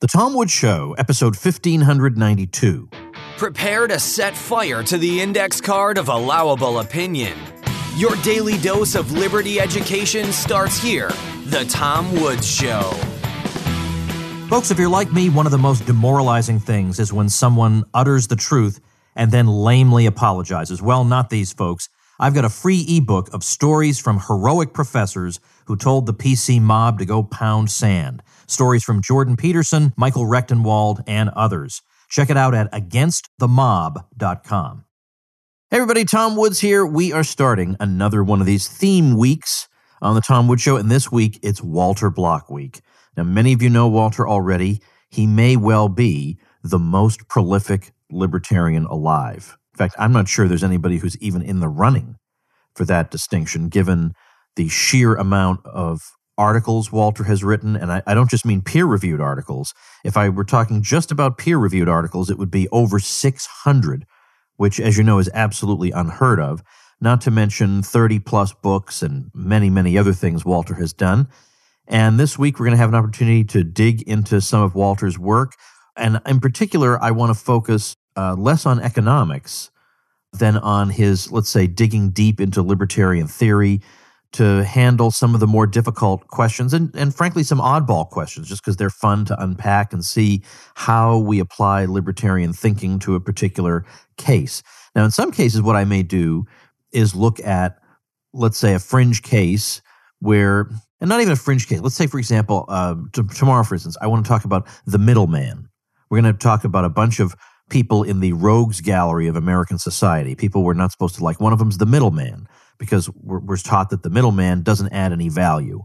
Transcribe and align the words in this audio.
The 0.00 0.06
Tom 0.06 0.32
Woods 0.32 0.50
Show, 0.50 0.94
episode 0.96 1.36
1592. 1.36 2.88
Prepare 3.36 3.86
to 3.86 3.98
set 3.98 4.34
fire 4.34 4.82
to 4.82 4.96
the 4.96 5.20
index 5.20 5.60
card 5.60 5.98
of 5.98 6.08
allowable 6.08 6.78
opinion. 6.78 7.36
Your 7.96 8.16
daily 8.22 8.56
dose 8.56 8.94
of 8.94 9.12
liberty 9.12 9.60
education 9.60 10.32
starts 10.32 10.82
here. 10.82 11.10
The 11.44 11.66
Tom 11.68 12.10
Woods 12.18 12.50
Show. 12.50 12.80
Folks, 14.48 14.70
if 14.70 14.78
you're 14.78 14.88
like 14.88 15.12
me, 15.12 15.28
one 15.28 15.44
of 15.44 15.52
the 15.52 15.58
most 15.58 15.84
demoralizing 15.84 16.60
things 16.60 16.98
is 16.98 17.12
when 17.12 17.28
someone 17.28 17.84
utters 17.92 18.28
the 18.28 18.36
truth 18.36 18.80
and 19.14 19.30
then 19.30 19.48
lamely 19.48 20.06
apologizes. 20.06 20.80
Well, 20.80 21.04
not 21.04 21.28
these 21.28 21.52
folks. 21.52 21.90
I've 22.18 22.34
got 22.34 22.46
a 22.46 22.50
free 22.50 22.86
ebook 22.88 23.34
of 23.34 23.44
stories 23.44 23.98
from 23.98 24.18
heroic 24.18 24.72
professors 24.72 25.40
who 25.66 25.76
told 25.76 26.06
the 26.06 26.14
PC 26.14 26.58
mob 26.58 27.00
to 27.00 27.04
go 27.04 27.22
pound 27.22 27.70
sand. 27.70 28.22
Stories 28.50 28.82
from 28.82 29.02
Jordan 29.02 29.36
Peterson, 29.36 29.92
Michael 29.96 30.24
Rectenwald, 30.24 31.02
and 31.06 31.30
others. 31.30 31.82
Check 32.08 32.30
it 32.30 32.36
out 32.36 32.54
at 32.54 32.72
againstthemob.com. 32.72 34.84
Hey 35.70 35.76
everybody, 35.76 36.04
Tom 36.04 36.34
Woods 36.34 36.58
here. 36.58 36.84
We 36.84 37.12
are 37.12 37.22
starting 37.22 37.76
another 37.78 38.24
one 38.24 38.40
of 38.40 38.46
these 38.46 38.66
theme 38.66 39.16
weeks 39.16 39.68
on 40.02 40.16
the 40.16 40.20
Tom 40.20 40.48
Woods 40.48 40.62
Show, 40.62 40.76
and 40.76 40.90
this 40.90 41.12
week 41.12 41.38
it's 41.42 41.62
Walter 41.62 42.10
Block 42.10 42.50
Week. 42.50 42.80
Now, 43.16 43.22
many 43.22 43.52
of 43.52 43.62
you 43.62 43.70
know 43.70 43.86
Walter 43.86 44.28
already. 44.28 44.80
He 45.08 45.26
may 45.26 45.56
well 45.56 45.88
be 45.88 46.38
the 46.64 46.78
most 46.78 47.28
prolific 47.28 47.92
libertarian 48.10 48.86
alive. 48.86 49.56
In 49.74 49.78
fact, 49.78 49.94
I'm 49.98 50.12
not 50.12 50.28
sure 50.28 50.48
there's 50.48 50.64
anybody 50.64 50.98
who's 50.98 51.16
even 51.18 51.42
in 51.42 51.60
the 51.60 51.68
running 51.68 52.16
for 52.74 52.84
that 52.86 53.10
distinction, 53.10 53.68
given 53.68 54.12
the 54.56 54.68
sheer 54.68 55.14
amount 55.14 55.64
of 55.66 56.12
articles 56.40 56.90
Walter 56.90 57.24
has 57.24 57.44
written, 57.44 57.76
and 57.76 57.92
I, 57.92 58.02
I 58.06 58.14
don't 58.14 58.30
just 58.30 58.46
mean 58.46 58.62
peer 58.62 58.86
reviewed 58.86 59.20
articles. 59.20 59.74
If 60.04 60.16
I 60.16 60.30
were 60.30 60.42
talking 60.42 60.82
just 60.82 61.12
about 61.12 61.36
peer 61.36 61.58
reviewed 61.58 61.88
articles, 61.88 62.30
it 62.30 62.38
would 62.38 62.50
be 62.50 62.66
over 62.70 62.98
600, 62.98 64.06
which, 64.56 64.80
as 64.80 64.96
you 64.96 65.04
know, 65.04 65.18
is 65.18 65.28
absolutely 65.34 65.90
unheard 65.90 66.40
of, 66.40 66.62
not 66.98 67.20
to 67.22 67.30
mention 67.30 67.82
30 67.82 68.20
plus 68.20 68.54
books 68.54 69.02
and 69.02 69.30
many, 69.34 69.68
many 69.68 69.98
other 69.98 70.14
things 70.14 70.42
Walter 70.42 70.74
has 70.74 70.94
done. 70.94 71.28
And 71.86 72.18
this 72.18 72.38
week, 72.38 72.58
we're 72.58 72.66
going 72.66 72.76
to 72.76 72.78
have 72.78 72.88
an 72.88 72.94
opportunity 72.94 73.44
to 73.44 73.62
dig 73.62 74.00
into 74.02 74.40
some 74.40 74.62
of 74.62 74.74
Walter's 74.74 75.18
work. 75.18 75.56
And 75.94 76.22
in 76.26 76.40
particular, 76.40 77.02
I 77.02 77.10
want 77.10 77.36
to 77.36 77.38
focus 77.38 77.96
uh, 78.16 78.34
less 78.34 78.64
on 78.64 78.80
economics 78.80 79.70
than 80.32 80.56
on 80.56 80.88
his, 80.88 81.30
let's 81.30 81.50
say, 81.50 81.66
digging 81.66 82.10
deep 82.10 82.40
into 82.40 82.62
libertarian 82.62 83.26
theory 83.26 83.82
to 84.32 84.64
handle 84.64 85.10
some 85.10 85.34
of 85.34 85.40
the 85.40 85.46
more 85.46 85.66
difficult 85.66 86.26
questions 86.28 86.72
and, 86.72 86.94
and 86.94 87.14
frankly, 87.14 87.42
some 87.42 87.58
oddball 87.58 88.08
questions, 88.08 88.48
just 88.48 88.62
because 88.62 88.76
they're 88.76 88.90
fun 88.90 89.24
to 89.24 89.42
unpack 89.42 89.92
and 89.92 90.04
see 90.04 90.42
how 90.74 91.18
we 91.18 91.40
apply 91.40 91.84
libertarian 91.84 92.52
thinking 92.52 92.98
to 93.00 93.16
a 93.16 93.20
particular 93.20 93.84
case. 94.16 94.62
Now, 94.94 95.04
in 95.04 95.10
some 95.10 95.32
cases, 95.32 95.62
what 95.62 95.76
I 95.76 95.84
may 95.84 96.02
do 96.02 96.46
is 96.92 97.14
look 97.14 97.40
at, 97.40 97.78
let's 98.32 98.58
say, 98.58 98.74
a 98.74 98.78
fringe 98.78 99.22
case 99.22 99.82
where, 100.20 100.70
and 101.00 101.08
not 101.08 101.20
even 101.20 101.32
a 101.32 101.36
fringe 101.36 101.66
case, 101.66 101.80
let's 101.80 101.96
say, 101.96 102.06
for 102.06 102.18
example, 102.18 102.66
uh, 102.68 102.94
t- 103.12 103.22
tomorrow, 103.34 103.64
for 103.64 103.74
instance, 103.74 103.96
I 104.00 104.06
want 104.06 104.24
to 104.24 104.28
talk 104.28 104.44
about 104.44 104.68
the 104.86 104.98
middleman. 104.98 105.68
We're 106.08 106.20
going 106.20 106.32
to 106.32 106.38
talk 106.38 106.64
about 106.64 106.84
a 106.84 106.90
bunch 106.90 107.20
of 107.20 107.34
people 107.68 108.02
in 108.02 108.20
the 108.20 108.32
rogues 108.32 108.80
gallery 108.80 109.28
of 109.28 109.36
American 109.36 109.78
society, 109.78 110.34
people 110.34 110.62
we're 110.62 110.74
not 110.74 110.92
supposed 110.92 111.14
to 111.16 111.24
like. 111.24 111.40
One 111.40 111.52
of 111.52 111.58
them's 111.58 111.78
the 111.78 111.86
middleman 111.86 112.48
because 112.80 113.08
we're, 113.10 113.38
we're 113.38 113.56
taught 113.56 113.90
that 113.90 114.02
the 114.02 114.10
middleman 114.10 114.62
doesn't 114.62 114.92
add 114.92 115.12
any 115.12 115.28
value. 115.28 115.84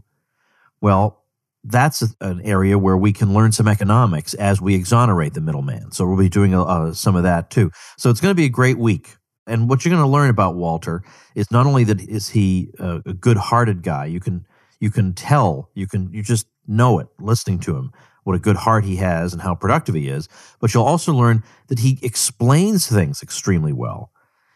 Well, 0.80 1.22
that's 1.62 2.02
an 2.20 2.40
area 2.42 2.78
where 2.78 2.96
we 2.96 3.12
can 3.12 3.34
learn 3.34 3.52
some 3.52 3.68
economics 3.68 4.34
as 4.34 4.60
we 4.60 4.74
exonerate 4.74 5.34
the 5.34 5.40
middleman. 5.40 5.92
So 5.92 6.06
we'll 6.06 6.18
be 6.18 6.28
doing 6.28 6.54
uh, 6.54 6.94
some 6.94 7.14
of 7.14 7.22
that 7.22 7.50
too. 7.50 7.70
So 7.98 8.10
it's 8.10 8.20
going 8.20 8.30
to 8.30 8.36
be 8.36 8.46
a 8.46 8.48
great 8.48 8.78
week. 8.78 9.16
And 9.46 9.68
what 9.68 9.84
you're 9.84 9.94
going 9.94 10.02
to 10.02 10.10
learn 10.10 10.30
about 10.30 10.56
Walter 10.56 11.02
is 11.36 11.50
not 11.52 11.66
only 11.66 11.84
that 11.84 12.00
is 12.00 12.30
he 12.30 12.70
a, 12.80 13.02
a 13.06 13.14
good-hearted 13.14 13.82
guy. 13.82 14.06
You 14.06 14.18
can 14.18 14.44
you 14.80 14.90
can 14.90 15.14
tell 15.14 15.70
you 15.74 15.86
can 15.86 16.12
you 16.12 16.22
just 16.22 16.46
know 16.66 16.98
it 16.98 17.08
listening 17.20 17.60
to 17.60 17.76
him 17.76 17.92
what 18.24 18.34
a 18.34 18.40
good 18.40 18.56
heart 18.56 18.84
he 18.84 18.96
has 18.96 19.32
and 19.32 19.40
how 19.40 19.54
productive 19.54 19.94
he 19.94 20.08
is. 20.08 20.28
But 20.60 20.74
you'll 20.74 20.82
also 20.82 21.12
learn 21.12 21.44
that 21.68 21.78
he 21.78 22.00
explains 22.02 22.88
things 22.88 23.22
extremely 23.22 23.72
well. 23.72 24.10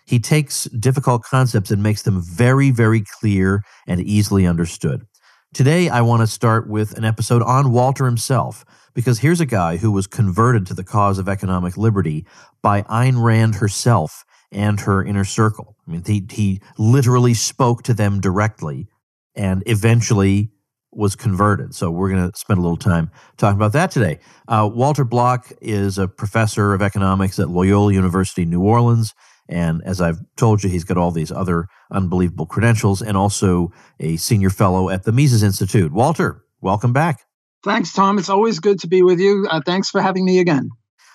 He 0.06 0.19
takes 0.19 0.65
difficult 0.65 1.22
concepts 1.22 1.71
and 1.71 1.83
makes 1.83 2.03
them 2.03 2.21
very, 2.21 2.71
very 2.71 3.03
clear 3.21 3.62
and 3.87 4.00
easily 4.00 4.47
understood. 4.47 5.06
Today, 5.53 5.88
I 5.88 6.00
want 6.00 6.21
to 6.21 6.27
start 6.27 6.69
with 6.69 6.97
an 6.97 7.05
episode 7.05 7.43
on 7.43 7.72
Walter 7.72 8.06
himself, 8.06 8.65
because 8.94 9.21
here's 9.21 9.41
a 9.41 9.47
guy 9.47 9.77
who 9.77 9.93
was 9.93 10.06
converted 10.06 10.66
to 10.66 10.75
the 10.75 10.84
cause 10.84 11.19
of 11.19 11.28
economic 11.28 11.77
liberty 11.77 12.27
by 12.62 12.83
Ayn 12.83 13.22
Rand 13.22 13.56
herself 13.56 14.25
and 14.53 14.81
her 14.81 15.05
inner 15.05 15.25
circle. 15.25 15.77
I 15.87 15.93
mean, 15.93 16.03
he, 16.05 16.27
he 16.31 16.61
literally 16.77 17.34
spoke 17.34 17.82
to 17.84 17.94
them 17.94 18.21
directly 18.21 18.88
and 19.37 19.62
eventually 19.67 20.50
was 20.93 21.15
converted. 21.15 21.72
So 21.75 21.91
we're 21.91 22.11
going 22.11 22.31
to 22.31 22.37
spend 22.37 22.59
a 22.59 22.62
little 22.62 22.77
time 22.77 23.12
talking 23.37 23.56
about 23.56 23.72
that 23.75 23.93
today. 23.93 24.19
Uh, 24.49 24.69
Walter 24.72 25.05
Block 25.05 25.53
is 25.61 25.99
a 25.99 26.09
professor 26.09 26.75
of 26.75 26.82
economics 26.82 27.38
at 27.38 27.49
Loyola 27.49 27.93
University, 27.93 28.44
New 28.44 28.62
Orleans. 28.62 29.15
And 29.50 29.83
as 29.84 30.00
I've 30.00 30.21
told 30.37 30.62
you, 30.62 30.71
he's 30.71 30.84
got 30.84 30.97
all 30.97 31.11
these 31.11 31.33
other 31.33 31.66
unbelievable 31.91 32.47
credentials 32.47 33.03
and 33.03 33.16
also 33.16 33.72
a 33.99 34.16
senior 34.16 34.49
fellow 34.49 34.88
at 34.88 35.03
the 35.03 35.12
Mises 35.12 35.43
Institute. 35.43 35.93
Walter, 35.93 36.44
welcome 36.61 36.93
back. 36.93 37.25
Thanks, 37.65 37.93
Tom. 37.93 38.16
It's 38.16 38.31
always 38.31 38.61
good 38.61 38.78
to 38.81 38.87
be 38.87 39.03
with 39.03 39.19
you. 39.19 39.47
Uh, 39.50 39.61
thanks 39.66 39.91
for 39.91 40.00
having 40.00 40.25
me 40.25 40.38
again. 40.38 40.71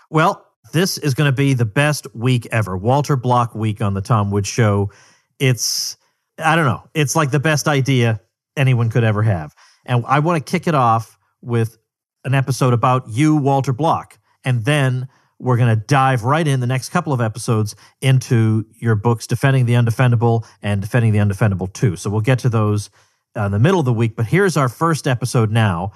Well, 0.10 0.46
this 0.74 0.98
is 0.98 1.14
going 1.14 1.30
to 1.30 1.36
be 1.36 1.54
the 1.54 1.66
best 1.66 2.08
week 2.14 2.46
ever. 2.52 2.78
Walter 2.78 3.16
Block 3.16 3.56
week 3.56 3.82
on 3.82 3.94
the 3.94 4.02
Tom 4.02 4.32
Woods 4.32 4.50
Show. 4.50 4.92
It's, 5.40 5.96
I 6.38 6.56
don't 6.56 6.66
know, 6.66 6.84
it's 6.94 7.16
like 7.16 7.32
the 7.32 7.40
best 7.40 7.68
idea 7.68 8.20
anyone 8.58 8.90
could 8.90 9.04
ever 9.06 9.24
have. 9.24 9.56
And 9.86 10.04
I 10.08 10.20
want 10.20 10.46
to 10.46 10.52
kick 10.52 10.68
it 10.68 10.76
off 10.76 11.18
with 11.42 11.78
an 12.26 12.34
episode 12.34 12.74
about 12.74 13.08
you, 13.08 13.38
Walter 13.38 13.74
Block. 13.74 14.20
And 14.44 14.66
then 14.66 15.08
we're 15.40 15.58
going 15.58 15.78
to 15.78 15.86
dive 15.86 16.24
right 16.24 16.48
in 16.48 16.60
the 16.60 16.68
next 16.68 16.90
couple 16.90 17.14
of 17.14 17.22
episodes 17.22 17.76
into 18.02 18.66
your 18.80 18.96
books, 18.96 19.28
Defending 19.28 19.66
the 19.66 19.74
Undefendable 19.74 20.46
and 20.62 20.82
Defending 20.82 21.12
the 21.12 21.20
Undefendable 21.20 21.72
2. 21.72 21.96
So 21.98 22.10
we'll 22.10 22.22
get 22.22 22.40
to 22.40 22.50
those 22.50 22.90
uh, 23.36 23.42
in 23.42 23.52
the 23.52 23.60
middle 23.60 23.80
of 23.80 23.86
the 23.86 23.94
week. 23.94 24.16
But 24.16 24.26
here's 24.26 24.56
our 24.56 24.70
first 24.70 25.08
episode 25.08 25.52
now. 25.52 25.92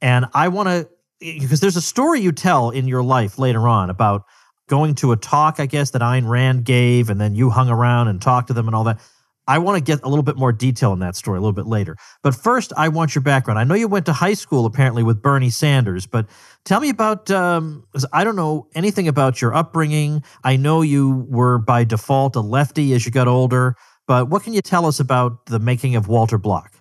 And 0.00 0.26
I 0.34 0.48
want 0.48 0.68
to, 0.68 0.88
because 1.20 1.60
there's 1.60 1.76
a 1.76 1.82
story 1.82 2.20
you 2.20 2.32
tell 2.32 2.70
in 2.70 2.86
your 2.86 3.02
life 3.02 3.38
later 3.38 3.66
on 3.66 3.88
about 3.88 4.24
going 4.68 4.94
to 4.96 5.12
a 5.12 5.16
talk, 5.16 5.58
I 5.58 5.66
guess, 5.66 5.90
that 5.90 6.02
Ayn 6.02 6.28
Rand 6.28 6.64
gave, 6.64 7.10
and 7.10 7.20
then 7.20 7.34
you 7.34 7.50
hung 7.50 7.68
around 7.68 8.08
and 8.08 8.20
talked 8.20 8.48
to 8.48 8.54
them 8.54 8.68
and 8.68 8.74
all 8.74 8.84
that. 8.84 9.00
I 9.48 9.58
want 9.58 9.76
to 9.76 9.82
get 9.82 10.02
a 10.02 10.08
little 10.08 10.22
bit 10.22 10.36
more 10.36 10.52
detail 10.52 10.92
in 10.92 11.00
that 11.00 11.16
story 11.16 11.38
a 11.38 11.40
little 11.40 11.52
bit 11.52 11.66
later. 11.66 11.96
But 12.22 12.34
first, 12.34 12.72
I 12.76 12.88
want 12.88 13.14
your 13.14 13.22
background. 13.22 13.58
I 13.58 13.64
know 13.64 13.74
you 13.74 13.88
went 13.88 14.06
to 14.06 14.12
high 14.12 14.34
school 14.34 14.66
apparently 14.66 15.02
with 15.02 15.20
Bernie 15.20 15.50
Sanders, 15.50 16.06
but 16.06 16.26
tell 16.64 16.80
me 16.80 16.90
about. 16.90 17.30
Um, 17.30 17.84
I 18.12 18.24
don't 18.24 18.36
know 18.36 18.68
anything 18.74 19.08
about 19.08 19.40
your 19.40 19.54
upbringing. 19.54 20.22
I 20.44 20.56
know 20.56 20.82
you 20.82 21.26
were 21.28 21.58
by 21.58 21.84
default 21.84 22.36
a 22.36 22.40
lefty 22.40 22.92
as 22.92 23.04
you 23.04 23.10
got 23.12 23.28
older, 23.28 23.76
but 24.06 24.28
what 24.28 24.42
can 24.42 24.52
you 24.52 24.62
tell 24.62 24.86
us 24.86 25.00
about 25.00 25.46
the 25.46 25.58
making 25.58 25.96
of 25.96 26.08
Walter 26.08 26.38
Block? 26.38 26.72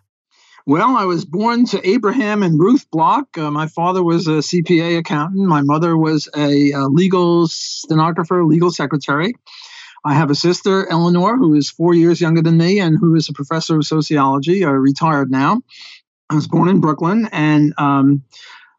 Well, 0.67 0.95
I 0.95 1.05
was 1.05 1.25
born 1.25 1.65
to 1.67 1.87
Abraham 1.87 2.43
and 2.43 2.59
Ruth 2.59 2.89
Block. 2.91 3.35
Uh, 3.35 3.49
my 3.49 3.65
father 3.65 4.03
was 4.03 4.27
a 4.27 4.41
CPA 4.41 4.99
accountant. 4.99 5.47
My 5.47 5.61
mother 5.61 5.97
was 5.97 6.29
a, 6.35 6.71
a 6.71 6.85
legal 6.85 7.47
stenographer, 7.47 8.45
legal 8.45 8.69
secretary. 8.69 9.33
I 10.03 10.15
have 10.15 10.31
a 10.31 10.35
sister, 10.35 10.87
Eleanor, 10.89 11.37
who 11.37 11.53
is 11.53 11.69
four 11.69 11.93
years 11.93 12.19
younger 12.19 12.41
than 12.41 12.57
me 12.57 12.79
and 12.79 12.97
who 12.99 13.15
is 13.15 13.29
a 13.29 13.33
professor 13.33 13.77
of 13.77 13.85
sociology, 13.85 14.63
uh, 14.63 14.71
retired 14.71 15.29
now. 15.29 15.61
I 16.29 16.35
was 16.35 16.47
born 16.47 16.69
in 16.69 16.79
Brooklyn, 16.79 17.29
and 17.31 17.73
um, 17.77 18.23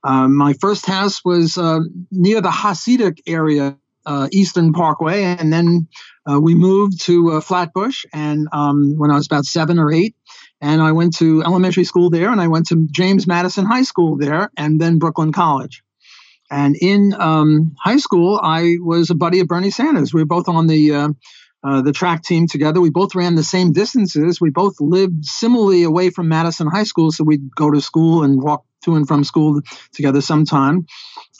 uh, 0.02 0.26
my 0.26 0.54
first 0.54 0.86
house 0.86 1.24
was 1.24 1.58
uh, 1.58 1.80
near 2.10 2.40
the 2.40 2.48
Hasidic 2.50 3.20
area, 3.26 3.76
uh, 4.06 4.28
Eastern 4.32 4.72
Parkway, 4.72 5.22
and 5.22 5.52
then 5.52 5.86
uh, 6.28 6.40
we 6.40 6.54
moved 6.54 7.02
to 7.02 7.32
uh, 7.32 7.40
Flatbush. 7.40 8.04
And 8.12 8.48
um, 8.52 8.94
when 8.96 9.10
I 9.10 9.16
was 9.16 9.26
about 9.26 9.44
seven 9.44 9.78
or 9.78 9.92
eight, 9.92 10.16
and 10.60 10.80
I 10.80 10.92
went 10.92 11.16
to 11.18 11.42
elementary 11.42 11.84
school 11.84 12.10
there, 12.10 12.30
and 12.30 12.40
I 12.40 12.48
went 12.48 12.66
to 12.68 12.88
James 12.90 13.26
Madison 13.26 13.66
High 13.66 13.82
School 13.82 14.16
there, 14.16 14.50
and 14.56 14.80
then 14.80 14.98
Brooklyn 14.98 15.32
College. 15.32 15.82
And 16.52 16.76
in 16.76 17.14
um, 17.18 17.74
high 17.82 17.96
school, 17.96 18.38
I 18.42 18.76
was 18.78 19.08
a 19.08 19.14
buddy 19.14 19.40
of 19.40 19.48
Bernie 19.48 19.70
Sanders. 19.70 20.12
We 20.12 20.20
were 20.20 20.26
both 20.26 20.48
on 20.48 20.66
the 20.66 20.94
uh, 20.94 21.08
uh, 21.64 21.80
the 21.80 21.92
track 21.92 22.22
team 22.22 22.46
together. 22.46 22.78
We 22.80 22.90
both 22.90 23.14
ran 23.14 23.36
the 23.36 23.42
same 23.42 23.72
distances. 23.72 24.38
We 24.38 24.50
both 24.50 24.74
lived 24.78 25.24
similarly 25.24 25.82
away 25.84 26.10
from 26.10 26.28
Madison 26.28 26.66
High 26.66 26.82
School, 26.82 27.10
so 27.10 27.24
we'd 27.24 27.54
go 27.54 27.70
to 27.70 27.80
school 27.80 28.22
and 28.22 28.42
walk 28.42 28.66
to 28.84 28.96
and 28.96 29.08
from 29.08 29.24
school 29.24 29.62
together 29.94 30.20
sometime. 30.20 30.86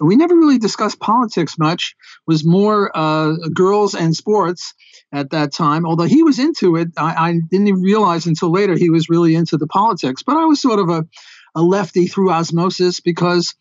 We 0.01 0.17
never 0.17 0.35
really 0.35 0.59
discussed 0.59 0.99
politics 0.99 1.59
much. 1.59 1.95
It 2.01 2.31
was 2.31 2.45
more 2.45 2.91
uh, 2.97 3.35
girls 3.53 3.95
and 3.95 4.17
sports 4.17 4.73
at 5.13 5.31
that 5.31 5.53
time. 5.53 5.85
Although 5.85 6.05
he 6.05 6.23
was 6.23 6.39
into 6.39 6.77
it, 6.77 6.89
I, 6.97 7.29
I 7.29 7.41
didn't 7.51 7.83
realize 7.83 8.27
until 8.27 8.51
later 8.51 8.77
he 8.77 8.89
was 8.89 9.11
really 9.11 9.35
into 9.35 9.59
the 9.59 9.67
politics. 9.67 10.23
But 10.23 10.39
I 10.39 10.47
was 10.47 10.63
sort 10.63 10.79
of 10.79 10.89
a, 10.89 11.07
a 11.55 11.63
lefty 11.63 12.07
through 12.07 12.31
osmosis 12.31 13.01
because 13.01 13.55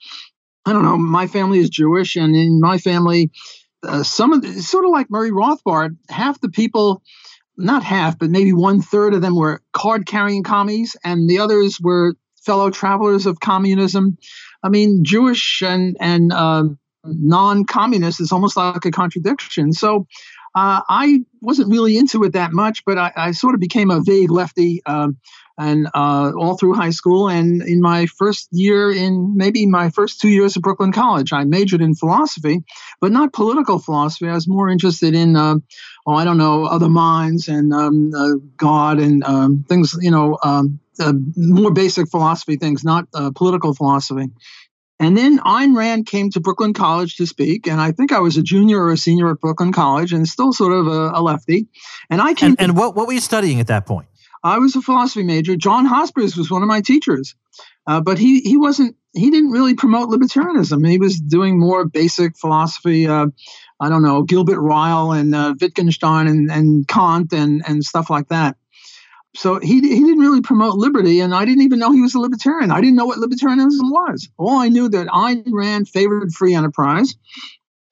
I 0.66 0.74
don't 0.74 0.84
know. 0.84 0.98
My 0.98 1.28
family 1.28 1.60
is 1.60 1.70
Jewish, 1.70 2.16
and 2.16 2.36
in 2.36 2.60
my 2.60 2.78
family, 2.78 3.32
uh, 3.84 4.04
some 4.04 4.34
of 4.34 4.42
the, 4.42 4.62
sort 4.62 4.86
of 4.86 4.92
like 4.92 5.10
Murray 5.10 5.32
Rothbard, 5.32 5.98
half 6.10 6.40
the 6.40 6.50
people, 6.50 7.02
not 7.58 7.84
half, 7.84 8.18
but 8.20 8.30
maybe 8.30 8.54
one 8.54 8.82
third 8.82 9.14
of 9.14 9.22
them 9.22 9.36
were 9.36 9.62
card 9.74 10.06
carrying 10.06 10.44
commies, 10.44 10.96
and 11.04 11.30
the 11.30 11.40
others 11.40 11.80
were 11.82 12.16
fellow 12.46 12.70
travelers 12.70 13.26
of 13.26 13.40
communism. 13.40 14.18
I 14.64 14.70
mean, 14.70 15.04
Jewish 15.04 15.62
and 15.64 15.98
and 16.00 16.32
um, 16.32 16.80
non 17.04 17.66
communist 17.66 18.22
is 18.22 18.32
almost 18.32 18.58
like 18.58 18.86
a 18.86 18.92
contradiction. 18.92 19.74
So 19.74 20.08
uh, 20.54 20.82
I 20.88 21.22
wasn't 21.42 21.70
really 21.70 21.98
into 21.98 22.24
it 22.24 22.34
that 22.34 22.52
much, 22.52 22.84
but 22.86 22.98
I, 22.98 23.12
I 23.16 23.32
sort 23.32 23.56
of 23.56 23.62
became 23.62 23.90
a 23.90 24.02
vague 24.02 24.32
lefty. 24.32 24.82
And 25.62 25.88
uh, 25.94 26.32
all 26.42 26.58
through 26.58 26.74
high 26.74 26.90
school. 26.90 27.30
And 27.30 27.62
in 27.62 27.82
my 27.82 28.08
first 28.08 28.48
year, 28.52 28.92
in 28.92 29.38
maybe 29.38 29.68
my 29.68 29.92
first 29.92 30.20
two 30.20 30.30
years 30.30 30.58
at 30.58 30.64
Brooklyn 30.64 30.92
College, 30.92 31.32
I 31.34 31.44
majored 31.44 31.82
in 31.82 31.94
philosophy, 31.94 32.64
but 33.00 33.12
not 33.12 33.32
political 33.32 33.78
philosophy. 33.78 34.28
I 34.28 34.34
was 34.34 34.48
more 34.48 34.70
interested 34.70 35.14
in, 35.14 35.36
uh, 35.36 35.56
oh, 36.08 36.16
I 36.16 36.24
don't 36.24 36.40
know, 36.40 36.66
other 36.66 36.90
minds 36.90 37.48
and 37.48 37.72
um, 37.74 38.12
uh, 38.16 38.34
God 38.58 39.00
and 39.00 39.24
um, 39.24 39.64
things, 39.70 39.96
you 40.02 40.10
know, 40.10 40.40
um, 40.44 40.80
uh, 41.00 41.14
more 41.36 41.72
basic 41.72 42.10
philosophy 42.10 42.58
things, 42.58 42.84
not 42.84 43.06
uh, 43.14 43.30
political 43.36 43.76
philosophy. 43.76 44.30
And 45.00 45.18
then 45.18 45.40
Ayn 45.40 45.76
Rand 45.76 46.06
came 46.06 46.30
to 46.32 46.40
Brooklyn 46.40 46.74
College 46.74 47.16
to 47.18 47.26
speak, 47.26 47.68
and 47.68 47.82
I 47.82 47.92
think 47.92 48.12
I 48.12 48.20
was 48.20 48.38
a 48.38 48.44
junior 48.44 48.80
or 48.84 48.92
a 48.92 48.98
senior 48.98 49.32
at 49.32 49.40
Brooklyn 49.40 49.74
College, 49.74 50.14
and 50.14 50.28
still 50.28 50.54
sort 50.54 50.74
of 50.74 50.86
a, 50.88 51.12
a 51.16 51.22
lefty. 51.22 51.68
And 52.10 52.22
I 52.22 52.36
came. 52.36 52.52
And, 52.52 52.62
and 52.62 52.78
what 52.78 52.96
what 52.96 53.08
were 53.08 53.14
you 53.14 53.20
studying 53.20 53.60
at 53.60 53.68
that 53.68 53.86
point? 53.88 54.08
I 54.44 54.58
was 54.58 54.76
a 54.76 54.82
philosophy 54.82 55.24
major. 55.24 55.56
John 55.56 55.86
Hospers 55.86 56.36
was 56.36 56.50
one 56.50 56.62
of 56.62 56.68
my 56.68 56.82
teachers, 56.82 57.36
uh, 57.88 58.02
but 58.02 58.18
he 58.18 58.42
he 58.42 58.58
wasn't. 58.58 58.96
He 59.14 59.30
didn't 59.30 59.52
really 59.52 59.76
promote 59.76 60.10
libertarianism. 60.10 60.88
He 60.88 60.98
was 60.98 61.20
doing 61.20 61.60
more 61.60 61.86
basic 61.86 62.38
philosophy. 62.38 63.08
Uh, 63.08 63.28
I 63.80 63.90
don't 63.90 64.04
know 64.04 64.24
Gilbert 64.24 64.62
Ryle 64.62 65.12
and 65.12 65.36
uh, 65.36 65.54
Wittgenstein 65.60 66.28
and, 66.28 66.52
and 66.52 66.88
Kant 66.88 67.34
and 67.34 67.62
and 67.68 67.84
stuff 67.84 68.10
like 68.10 68.30
that. 68.30 68.56
So 69.36 69.60
he 69.60 69.76
he 69.76 70.00
didn't 70.00 70.20
really 70.20 70.42
promote 70.42 70.76
liberty, 70.76 71.20
and 71.22 71.34
I 71.34 71.46
didn't 71.46 71.64
even 71.64 71.80
know 71.80 71.92
he 71.92 72.02
was 72.02 72.16
a 72.16 72.20
libertarian. 72.20 72.72
I 72.72 72.82
didn't 72.82 72.96
know 72.96 73.06
what 73.06 73.20
libertarianism 73.20 73.90
was. 73.92 74.30
All 74.38 74.58
I 74.58 74.70
knew 74.70 74.90
that 74.90 75.08
Ayn 75.08 75.44
Rand 75.48 75.88
favored 75.88 76.34
free 76.34 76.54
enterprise, 76.54 77.16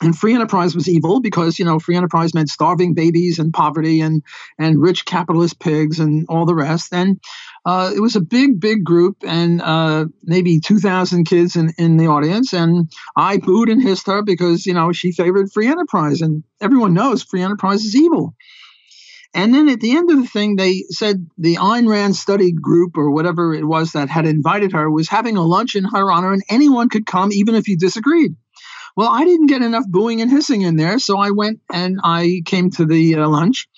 and 0.01 0.18
free 0.18 0.34
enterprise 0.34 0.75
was 0.75 0.88
evil 0.88 1.19
because 1.19 1.60
you 1.60 1.66
know 1.66 1.80
free 1.80 1.96
enterprise 1.96 2.34
meant 2.34 2.50
starving 2.50 2.94
babies 2.94 3.40
and 3.40 3.54
poverty 3.54 4.01
and 4.01 4.24
and 4.57 4.81
rich 4.81 5.06
capitalist 5.06 5.60
pigs 5.60 6.00
and 6.00 6.25
all 6.30 6.46
the 6.46 6.56
rest. 6.56 6.94
And 6.94 7.19
uh, 7.66 7.92
it 7.96 8.00
was 8.00 8.16
a 8.16 8.22
big 8.22 8.60
big 8.60 8.84
group 8.84 9.18
and 9.25 9.62
uh, 9.62 10.06
maybe 10.24 10.60
2000 10.60 11.25
kids 11.25 11.56
in, 11.56 11.74
in 11.78 11.98
the 11.98 12.07
audience. 12.07 12.54
And 12.54 12.92
i 13.16 13.38
booed 13.38 13.69
and 13.69 13.81
hissed 13.81 14.07
her 14.07 14.24
because 14.24 14.66
you 14.66 14.74
know 14.74 14.92
she 14.92 15.12
favored 15.12 15.51
free 15.51 15.68
enterprise. 15.68 16.22
And 16.22 16.44
everyone 16.62 16.94
knows 16.94 17.24
free 17.24 17.42
enterprise 17.42 17.84
is 17.84 17.96
evil. 17.96 18.36
And 19.36 19.54
then 19.54 19.69
at 19.69 19.80
the 19.80 19.96
end 19.96 20.10
of 20.10 20.18
the 20.18 20.28
thing, 20.28 20.56
they 20.56 20.86
said 20.90 21.28
the 21.38 21.57
Ayn 21.57 21.88
Rand 21.88 22.16
study 22.16 22.51
group 22.51 22.98
or 22.98 23.12
whatever 23.12 23.54
it 23.54 23.63
was 23.63 23.92
that 23.92 24.10
had 24.10 24.25
invited 24.25 24.72
her 24.72 24.90
was 24.90 25.07
having 25.07 25.38
a 25.38 25.44
lunch 25.44 25.75
in 25.75 25.84
her 25.84 26.12
honor, 26.12 26.34
and 26.34 26.42
anyone 26.50 26.90
could 26.90 27.06
come, 27.06 27.31
even 27.31 27.54
if 27.54 27.68
you 27.68 27.78
disagreed. 27.78 28.36
Well, 29.00 29.07
I 29.07 29.24
didn't 29.24 29.46
get 29.46 29.62
enough 29.62 29.88
booing 29.88 30.19
and 30.19 30.30
hissing 30.30 30.63
in 30.63 30.75
there, 30.75 31.00
so 31.00 31.18
I 31.18 31.31
went 31.31 31.62
and 31.72 32.01
I 32.04 32.42
came 32.44 32.69
to 32.72 32.86
the 32.86 33.16
uh, 33.16 33.30
lunch. 33.30 33.69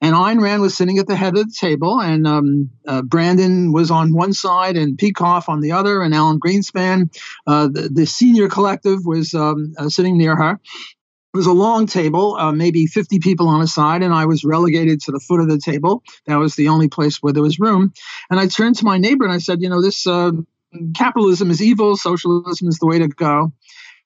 And 0.00 0.14
Ayn 0.14 0.40
Rand 0.40 0.62
was 0.62 0.76
sitting 0.76 0.98
at 0.98 1.08
the 1.08 1.16
head 1.16 1.36
of 1.36 1.48
the 1.48 1.52
table, 1.52 2.00
and 2.00 2.28
um, 2.28 2.70
uh, 2.86 3.02
Branden 3.02 3.72
was 3.72 3.90
on 3.90 4.12
one 4.12 4.32
side, 4.32 4.76
and 4.76 4.96
Peikoff 4.96 5.48
on 5.48 5.62
the 5.62 5.72
other, 5.72 6.00
and 6.00 6.14
Alan 6.14 6.38
Greenspan, 6.38 7.12
uh, 7.44 7.66
the, 7.66 7.88
the, 7.92 8.06
senior 8.06 8.48
collective, 8.48 9.00
was 9.04 9.34
um, 9.34 9.74
uh, 9.76 9.88
sitting 9.88 10.16
near 10.16 10.36
her. 10.36 10.52
It 10.52 11.36
was 11.36 11.46
a 11.46 11.52
long 11.52 11.88
table, 11.88 12.36
uh, 12.36 12.52
maybe 12.52 12.86
50 12.86 13.18
people 13.18 13.48
on 13.48 13.60
a 13.60 13.66
side, 13.66 14.04
and 14.04 14.14
I 14.14 14.26
was 14.26 14.44
relegated 14.44 15.00
to 15.00 15.10
the 15.10 15.18
foot 15.18 15.40
of 15.40 15.48
the 15.48 15.58
table. 15.58 16.04
That 16.26 16.36
was 16.36 16.54
the 16.54 16.68
only 16.68 16.86
place 16.86 17.16
where 17.20 17.32
there 17.32 17.42
was 17.42 17.58
room. 17.58 17.92
And 18.30 18.38
I 18.38 18.46
turned 18.46 18.76
to 18.76 18.84
my 18.84 18.98
neighbor 18.98 19.24
and 19.24 19.34
I 19.34 19.38
said, 19.38 19.60
You 19.60 19.70
know, 19.70 19.82
this 19.82 20.06
uh, 20.06 20.30
capitalism 20.94 21.50
is 21.50 21.60
evil, 21.60 21.96
socialism 21.96 22.68
is 22.68 22.78
the 22.78 22.86
way 22.86 23.00
to 23.00 23.08
go. 23.08 23.52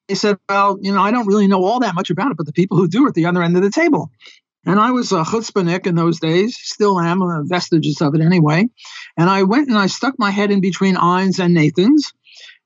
He 0.08 0.14
said, 0.14 0.36
Well, 0.48 0.78
you 0.80 0.92
know, 0.92 1.00
I 1.00 1.10
don't 1.10 1.26
really 1.26 1.46
know 1.46 1.64
all 1.64 1.80
that 1.80 1.94
much 1.94 2.10
about 2.10 2.30
it, 2.30 2.36
but 2.36 2.46
the 2.46 2.52
people 2.52 2.76
who 2.76 2.88
do 2.88 3.04
are 3.04 3.08
at 3.08 3.14
the 3.14 3.26
other 3.26 3.42
end 3.42 3.56
of 3.56 3.62
the 3.62 3.70
table. 3.70 4.10
And 4.64 4.78
I 4.78 4.92
was 4.92 5.10
a 5.10 5.24
chutzpahnik 5.24 5.86
in 5.86 5.96
those 5.96 6.20
days, 6.20 6.56
still 6.56 7.00
am, 7.00 7.20
uh, 7.20 7.42
vestiges 7.42 8.00
of 8.00 8.14
it 8.14 8.20
anyway. 8.20 8.68
And 9.16 9.28
I 9.28 9.42
went 9.42 9.68
and 9.68 9.76
I 9.76 9.88
stuck 9.88 10.14
my 10.18 10.30
head 10.30 10.52
in 10.52 10.60
between 10.60 10.96
Ayn's 10.96 11.40
and 11.40 11.52
Nathan's. 11.52 12.12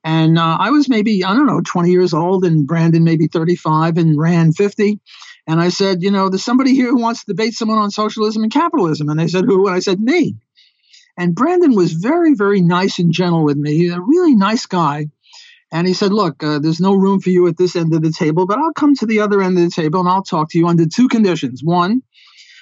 And 0.03 0.37
uh, 0.37 0.57
I 0.59 0.69
was 0.69 0.87
maybe, 0.87 1.23
I 1.23 1.33
don't 1.33 1.47
know, 1.47 1.61
20 1.65 1.89
years 1.89 2.13
old, 2.13 2.45
and 2.45 2.67
Branden 2.67 3.01
maybe 3.01 3.27
35, 3.27 3.97
and 3.97 4.17
Rand 4.17 4.55
50. 4.55 4.99
And 5.47 5.59
I 5.59 5.69
said, 5.69 6.03
you 6.03 6.11
know, 6.11 6.29
there's 6.29 6.43
somebody 6.43 6.75
here 6.75 6.89
who 6.89 7.01
wants 7.01 7.21
to 7.21 7.33
debate 7.33 7.55
someone 7.55 7.79
on 7.79 7.89
socialism 7.89 8.43
and 8.43 8.51
capitalism. 8.51 9.09
And 9.09 9.19
they 9.19 9.27
said, 9.27 9.45
who? 9.45 9.67
And 9.67 9.75
I 9.75 9.79
said, 9.79 9.99
me. 9.99 10.35
And 11.17 11.35
Branden 11.35 11.75
was 11.75 11.93
very, 11.93 12.35
very 12.35 12.61
nice 12.61 12.99
and 12.99 13.11
gentle 13.11 13.43
with 13.43 13.57
me, 13.57 13.75
He's 13.75 13.91
a 13.91 13.99
really 13.99 14.35
nice 14.35 14.67
guy. 14.67 15.07
And 15.71 15.87
he 15.87 15.93
said, 15.93 16.13
Look, 16.13 16.43
uh, 16.43 16.59
there's 16.59 16.79
no 16.79 16.93
room 16.93 17.19
for 17.19 17.29
you 17.29 17.47
at 17.47 17.57
this 17.57 17.75
end 17.75 17.93
of 17.93 18.01
the 18.01 18.11
table, 18.11 18.45
but 18.45 18.57
I'll 18.57 18.73
come 18.73 18.95
to 18.95 19.05
the 19.05 19.19
other 19.19 19.41
end 19.41 19.57
of 19.57 19.63
the 19.63 19.69
table 19.69 19.99
and 19.99 20.09
I'll 20.09 20.23
talk 20.23 20.49
to 20.51 20.57
you 20.57 20.67
under 20.67 20.85
two 20.85 21.07
conditions. 21.07 21.61
One, 21.63 22.01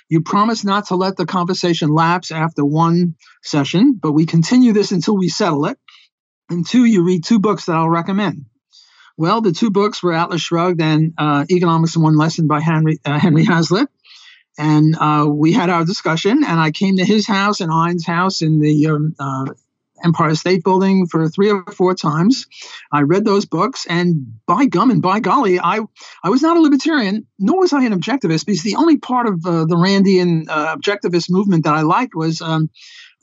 you 0.09 0.21
promise 0.21 0.63
not 0.63 0.87
to 0.87 0.95
let 0.95 1.17
the 1.17 1.25
conversation 1.25 1.89
lapse 1.89 2.31
after 2.31 2.63
one 2.63 3.15
session, 3.43 3.97
but 4.01 4.11
we 4.11 4.25
continue 4.25 4.73
this 4.73 4.91
until 4.91 5.17
we 5.17 5.29
settle 5.29 5.65
it. 5.65 5.77
And 6.49 6.65
two, 6.65 6.85
you 6.85 7.03
read 7.03 7.23
two 7.23 7.39
books 7.39 7.65
that 7.65 7.75
I'll 7.75 7.89
recommend. 7.89 8.45
Well, 9.17 9.41
the 9.41 9.51
two 9.51 9.71
books 9.71 10.03
were 10.03 10.13
Atlas 10.13 10.41
Shrugged 10.41 10.81
and 10.81 11.13
uh, 11.17 11.45
Economics 11.49 11.95
in 11.95 12.01
One 12.01 12.17
Lesson 12.17 12.47
by 12.47 12.59
Henry, 12.59 12.99
uh, 13.05 13.17
Henry 13.17 13.45
Hazlitt. 13.45 13.89
And 14.57 14.95
uh, 14.95 15.25
we 15.29 15.51
had 15.51 15.69
our 15.69 15.85
discussion, 15.85 16.43
and 16.45 16.59
I 16.59 16.71
came 16.71 16.97
to 16.97 17.05
his 17.05 17.27
house 17.27 17.59
and 17.59 17.71
Ayn's 17.71 18.05
house 18.05 18.41
in 18.41 18.59
the 18.59 18.87
um, 18.87 19.15
uh, 19.19 19.45
Empire 20.03 20.35
State 20.35 20.63
Building 20.63 21.07
for 21.07 21.27
three 21.29 21.49
or 21.49 21.63
four 21.71 21.95
times. 21.95 22.47
I 22.91 23.01
read 23.01 23.25
those 23.25 23.45
books, 23.45 23.85
and 23.87 24.39
by 24.45 24.65
gum 24.65 24.91
and 24.91 25.01
by 25.01 25.19
golly, 25.19 25.59
I 25.59 25.79
I 26.23 26.29
was 26.29 26.41
not 26.41 26.57
a 26.57 26.61
libertarian, 26.61 27.27
nor 27.39 27.59
was 27.59 27.73
I 27.73 27.83
an 27.83 27.99
objectivist, 27.99 28.45
because 28.45 28.63
the 28.63 28.75
only 28.75 28.97
part 28.97 29.27
of 29.27 29.45
uh, 29.45 29.65
the 29.65 29.75
Randian 29.75 30.47
uh, 30.49 30.75
objectivist 30.75 31.29
movement 31.29 31.63
that 31.63 31.73
I 31.73 31.81
liked 31.81 32.15
was 32.15 32.41
um, 32.41 32.69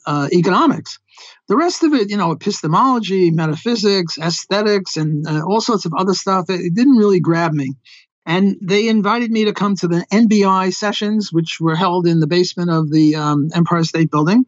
uh, 0.05 0.27
economics. 0.31 0.99
The 1.47 1.57
rest 1.57 1.83
of 1.83 1.93
it, 1.93 2.09
you 2.09 2.17
know, 2.17 2.31
epistemology, 2.31 3.31
metaphysics, 3.31 4.17
aesthetics, 4.17 4.97
and 4.97 5.27
uh, 5.27 5.43
all 5.45 5.61
sorts 5.61 5.85
of 5.85 5.93
other 5.97 6.13
stuff, 6.13 6.49
it, 6.49 6.61
it 6.61 6.73
didn't 6.73 6.97
really 6.97 7.19
grab 7.19 7.53
me. 7.53 7.75
And 8.25 8.55
they 8.61 8.87
invited 8.87 9.31
me 9.31 9.45
to 9.45 9.53
come 9.53 9.75
to 9.75 9.87
the 9.87 10.05
NBI 10.11 10.73
sessions, 10.73 11.31
which 11.31 11.57
were 11.59 11.75
held 11.75 12.07
in 12.07 12.21
the 12.21 12.27
basement 12.27 12.69
of 12.69 12.89
the 12.89 13.15
um, 13.15 13.49
Empire 13.53 13.83
State 13.83 14.11
Building. 14.11 14.45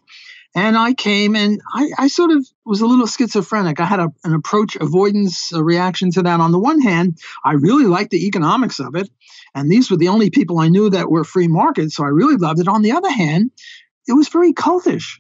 And 0.56 0.78
I 0.78 0.94
came 0.94 1.36
and 1.36 1.62
I, 1.74 1.90
I, 1.98 2.08
sort 2.08 2.32
of 2.32 2.48
was 2.66 2.80
a 2.80 2.86
little 2.86 3.08
schizophrenic. 3.08 3.82
I 3.82 3.86
had 3.86 4.00
a, 4.00 4.08
an 4.24 4.34
approach 4.34 4.78
avoidance 4.78 5.52
reaction 5.54 6.12
to 6.12 6.24
that. 6.24 6.40
On 6.40 6.54
the 6.54 6.60
one 6.60 6.80
hand, 6.80 7.20
I 7.44 7.54
really 7.54 7.86
liked 7.86 8.12
the 8.12 8.26
economics 8.26 8.80
of 8.80 8.96
it. 8.96 9.10
And 9.54 9.70
these 9.70 9.92
were 9.92 9.98
the 9.98 10.08
only 10.08 10.30
people 10.30 10.60
I 10.60 10.70
knew 10.70 10.90
that 10.92 11.12
were 11.12 11.26
free 11.26 11.50
market. 11.50 11.92
So 11.92 12.06
I 12.06 12.08
really 12.08 12.38
loved 12.38 12.62
it. 12.62 12.70
On 12.70 12.82
the 12.82 12.94
other 12.94 13.12
hand, 13.12 13.52
it 14.08 14.14
was 14.14 14.30
very 14.30 14.54
cultish. 14.54 15.20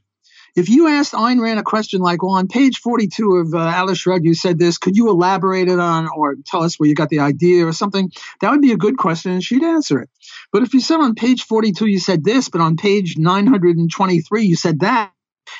If 0.55 0.69
you 0.69 0.87
asked 0.87 1.11
Ayn 1.11 1.41
Rand 1.41 1.59
a 1.59 1.63
question 1.63 1.99
like, 1.99 2.23
well, 2.23 2.35
on 2.35 2.47
page 2.47 2.77
42 2.77 3.35
of 3.35 3.53
uh, 3.53 3.57
Atlas 3.57 3.97
Shrugged, 3.97 4.25
you 4.25 4.33
said 4.33 4.57
this, 4.57 4.77
could 4.77 4.95
you 4.95 5.09
elaborate 5.09 5.67
it 5.67 5.79
on 5.79 6.07
or 6.07 6.35
tell 6.45 6.63
us 6.63 6.79
where 6.79 6.87
you 6.87 6.95
got 6.95 7.09
the 7.09 7.19
idea 7.19 7.67
or 7.67 7.73
something? 7.73 8.09
That 8.39 8.51
would 8.51 8.61
be 8.61 8.71
a 8.71 8.77
good 8.77 8.97
question 8.97 9.33
and 9.33 9.43
she'd 9.43 9.63
answer 9.63 9.99
it. 9.99 10.09
But 10.53 10.63
if 10.63 10.73
you 10.73 10.79
said 10.79 11.01
on 11.01 11.15
page 11.15 11.43
42 11.43 11.87
you 11.87 11.99
said 11.99 12.23
this, 12.23 12.47
but 12.47 12.61
on 12.61 12.77
page 12.77 13.17
923 13.17 14.45
you 14.45 14.55
said 14.55 14.79
that, 14.79 15.11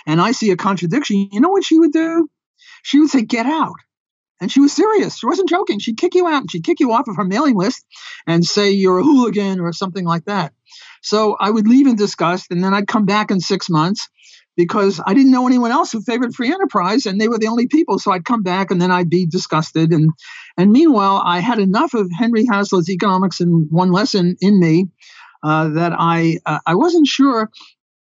and 0.06 0.22
I 0.22 0.32
see 0.32 0.52
a 0.52 0.58
contradiction, 0.58 1.30
you 1.32 1.40
know 1.40 1.50
what 1.50 1.64
she 1.64 1.80
would 1.80 1.92
do? 1.92 2.30
She 2.84 3.00
would 3.00 3.10
say, 3.10 3.24
Get 3.24 3.46
out. 3.46 3.76
And 4.42 4.52
she 4.52 4.60
was 4.60 4.74
serious. 4.74 5.18
She 5.18 5.26
wasn't 5.26 5.50
joking. 5.50 5.80
She'd 5.80 5.98
kick 5.98 6.14
you 6.14 6.28
out 6.28 6.42
and 6.42 6.52
she'd 6.52 6.66
kick 6.66 6.82
you 6.82 6.92
off 6.92 7.08
of 7.08 7.16
her 7.16 7.24
mailing 7.24 7.56
list 7.56 7.86
and 8.28 8.44
say 8.44 8.72
you're 8.72 9.00
a 9.00 9.04
hooligan 9.04 9.62
or 9.62 9.72
something 9.72 10.04
like 10.04 10.26
that. 10.26 10.54
So 11.02 11.38
I 11.40 11.50
would 11.50 11.68
leave 11.68 11.88
in 11.88 11.96
disgust 11.96 12.52
and 12.52 12.62
then 12.64 12.74
I'd 12.74 12.88
come 12.88 13.06
back 13.06 13.32
in 13.32 13.40
six 13.40 13.70
months 13.70 14.10
because 14.58 15.02
I 15.06 15.14
didn't 15.14 15.32
know 15.32 15.48
anyone 15.48 15.72
else 15.72 15.92
who 15.92 16.02
favored 16.02 16.34
free 16.34 16.52
enterprise 16.52 17.06
and 17.06 17.20
they 17.20 17.28
were 17.28 17.38
the 17.38 17.48
only 17.48 17.68
people. 17.68 18.00
So 18.00 18.12
I'd 18.12 18.26
come 18.26 18.44
back 18.44 18.72
and 18.72 18.82
then 18.82 18.92
I'd 18.92 19.10
be 19.10 19.26
disgusted. 19.26 19.92
And, 19.92 20.12
and 20.58 20.72
meanwhile, 20.72 21.22
I 21.24 21.40
had 21.40 21.60
enough 21.60 21.94
of 21.94 22.10
Henry 22.12 22.46
Hazlitt's 22.46 22.90
economics 22.90 23.40
in 23.40 23.68
one 23.70 23.92
lesson 23.92 24.36
in 24.42 24.60
me 24.60 24.88
uh, 25.44 25.70
that 25.70 25.94
I, 25.98 26.40
uh, 26.46 26.60
I 26.66 26.76
wasn't 26.76 27.08
sure 27.08 27.50